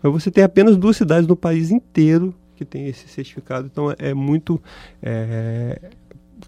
mas 0.02 0.14
você 0.14 0.30
tem 0.30 0.44
apenas 0.44 0.78
duas 0.78 0.96
cidades 0.96 1.28
no 1.28 1.36
país 1.36 1.72
inteiro 1.72 2.34
que 2.56 2.64
tem 2.64 2.88
esse 2.88 3.08
certificado. 3.08 3.68
Então 3.72 3.94
é 3.98 4.14
muito. 4.14 4.62
É, 5.02 5.80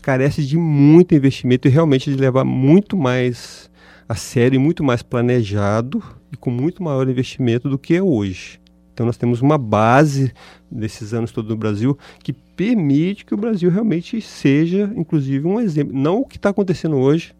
carece 0.01 0.45
de 0.45 0.57
muito 0.57 1.15
investimento 1.15 1.67
e 1.67 1.71
realmente 1.71 2.09
de 2.09 2.17
levar 2.17 2.43
muito 2.43 2.97
mais 2.97 3.69
a 4.07 4.15
sério 4.15 4.61
muito 4.61 4.83
mais 4.83 5.01
planejado 5.01 6.01
e 6.31 6.37
com 6.37 6.51
muito 6.51 6.83
maior 6.83 7.09
investimento 7.09 7.69
do 7.69 7.77
que 7.77 7.95
é 7.95 8.01
hoje. 8.01 8.59
Então 8.93 9.05
nós 9.05 9.17
temos 9.17 9.41
uma 9.41 9.57
base 9.57 10.31
desses 10.71 11.13
anos 11.13 11.31
todos 11.31 11.49
no 11.49 11.57
Brasil 11.57 11.97
que 12.23 12.31
permite 12.31 13.25
que 13.25 13.33
o 13.33 13.37
Brasil 13.37 13.69
realmente 13.69 14.21
seja, 14.21 14.91
inclusive, 14.95 15.45
um 15.45 15.59
exemplo. 15.59 15.93
Não 15.93 16.19
o 16.19 16.25
que 16.25 16.37
está 16.37 16.49
acontecendo 16.49 16.95
hoje, 16.95 17.33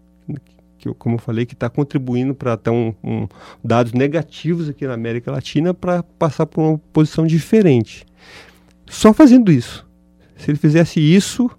que 0.78 0.94
como 0.96 1.16
eu 1.16 1.20
falei, 1.20 1.46
que 1.46 1.54
está 1.54 1.70
contribuindo 1.70 2.36
para 2.36 2.58
ter 2.58 2.72
um, 2.72 2.94
um, 3.02 3.28
dados 3.64 3.94
negativos 3.94 4.68
aqui 4.68 4.86
na 4.86 4.94
América 4.94 5.32
Latina 5.32 5.74
para 5.74 6.04
passar 6.04 6.46
por 6.46 6.62
uma 6.62 6.78
posição 6.92 7.26
diferente. 7.26 8.06
Só 8.86 9.14
fazendo 9.14 9.52
isso. 9.52 9.88
Se 10.36 10.52
ele 10.52 10.58
fizesse 10.58 11.00
isso, 11.00 11.50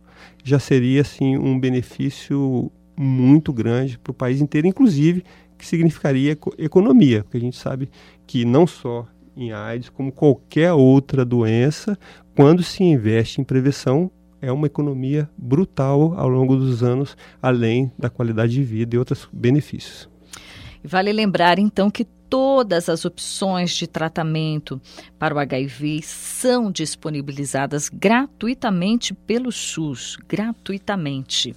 já 0.46 0.60
seria 0.60 1.00
assim 1.00 1.36
um 1.36 1.58
benefício 1.58 2.70
muito 2.96 3.52
grande 3.52 3.98
para 3.98 4.12
o 4.12 4.14
país 4.14 4.40
inteiro, 4.40 4.68
inclusive 4.68 5.24
que 5.58 5.66
significaria 5.66 6.38
economia, 6.56 7.24
porque 7.24 7.36
a 7.36 7.40
gente 7.40 7.56
sabe 7.56 7.90
que 8.28 8.44
não 8.44 8.64
só 8.64 9.08
em 9.36 9.50
AIDS, 9.50 9.88
como 9.88 10.12
qualquer 10.12 10.72
outra 10.72 11.24
doença, 11.24 11.98
quando 12.36 12.62
se 12.62 12.84
investe 12.84 13.40
em 13.40 13.44
prevenção, 13.44 14.08
é 14.40 14.52
uma 14.52 14.68
economia 14.68 15.28
brutal 15.36 16.14
ao 16.16 16.28
longo 16.28 16.54
dos 16.54 16.80
anos, 16.80 17.16
além 17.42 17.90
da 17.98 18.08
qualidade 18.08 18.52
de 18.52 18.62
vida 18.62 18.94
e 18.94 18.98
outros 19.00 19.28
benefícios. 19.32 20.08
Vale 20.84 21.12
lembrar, 21.12 21.58
então, 21.58 21.90
que 21.90 22.06
todas 22.28 22.88
as 22.88 23.04
opções 23.04 23.74
de 23.74 23.86
tratamento 23.86 24.80
para 25.18 25.34
o 25.34 25.38
HIV 25.38 26.02
são 26.02 26.70
disponibilizadas 26.70 27.88
gratuitamente 27.88 29.14
pelo 29.14 29.52
SUS 29.52 30.16
gratuitamente. 30.28 31.54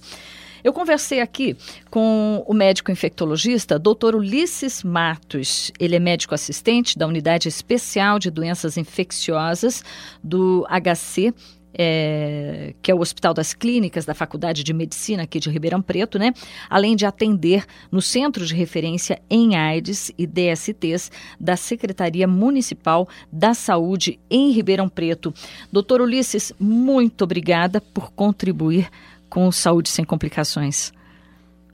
Eu 0.62 0.72
conversei 0.72 1.20
aqui 1.20 1.56
com 1.90 2.44
o 2.46 2.52
médico 2.52 2.90
infectologista 2.90 3.78
Dr. 3.78 4.14
Ulisses 4.14 4.84
Matos. 4.84 5.72
Ele 5.80 5.96
é 5.96 5.98
médico 5.98 6.34
assistente 6.34 6.98
da 6.98 7.06
Unidade 7.06 7.48
Especial 7.48 8.18
de 8.18 8.30
Doenças 8.30 8.76
Infecciosas 8.76 9.82
do 10.22 10.66
HC 10.68 11.32
é, 11.74 12.74
que 12.82 12.90
é 12.90 12.94
o 12.94 13.00
Hospital 13.00 13.34
das 13.34 13.54
Clínicas 13.54 14.04
da 14.04 14.14
Faculdade 14.14 14.62
de 14.64 14.72
Medicina 14.72 15.22
aqui 15.22 15.38
de 15.40 15.50
Ribeirão 15.50 15.80
Preto, 15.82 16.18
né? 16.18 16.32
Além 16.68 16.96
de 16.96 17.06
atender 17.06 17.64
no 17.90 18.02
Centro 18.02 18.44
de 18.44 18.54
Referência 18.54 19.20
em 19.28 19.56
AIDS 19.56 20.12
e 20.18 20.26
DSTs 20.26 21.10
da 21.38 21.56
Secretaria 21.56 22.26
Municipal 22.26 23.08
da 23.32 23.54
Saúde 23.54 24.18
em 24.30 24.50
Ribeirão 24.50 24.88
Preto. 24.88 25.32
Doutor 25.72 26.00
Ulisses, 26.00 26.52
muito 26.58 27.22
obrigada 27.24 27.80
por 27.80 28.12
contribuir 28.12 28.88
com 29.28 29.50
Saúde 29.52 29.88
Sem 29.88 30.04
Complicações. 30.04 30.92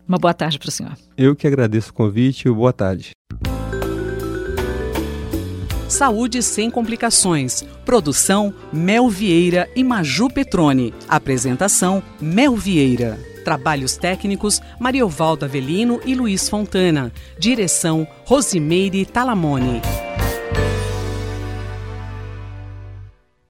Uma 0.07 0.19
boa 0.19 0.35
tarde 0.35 0.59
para 0.59 0.69
o 0.69 0.73
senhor. 0.73 0.97
Eu 1.17 1.35
que 1.35 1.47
agradeço 1.47 1.91
o 1.91 1.95
convite 1.95 2.47
e 2.47 2.51
boa 2.53 2.73
tarde. 2.73 3.11
Saúde 5.88 6.42
sem 6.42 6.70
complicações. 6.70 7.64
Produção 7.85 8.53
Mel 8.72 9.09
Vieira 9.09 9.68
e 9.75 9.85
Maju 9.85 10.29
Petrone. 10.29 10.92
Apresentação 11.09 12.03
Mel 12.20 12.57
Vieira. 12.57 13.18
Trabalhos 13.44 13.96
técnicos 13.96 14.61
Mariovaldo 14.81 15.44
Avelino 15.44 16.01
e 16.05 16.14
Luiz 16.14 16.49
Fontana. 16.49 17.12
Direção 17.38 18.07
Rosimeire 18.25 19.07
Talamone. 19.07 19.81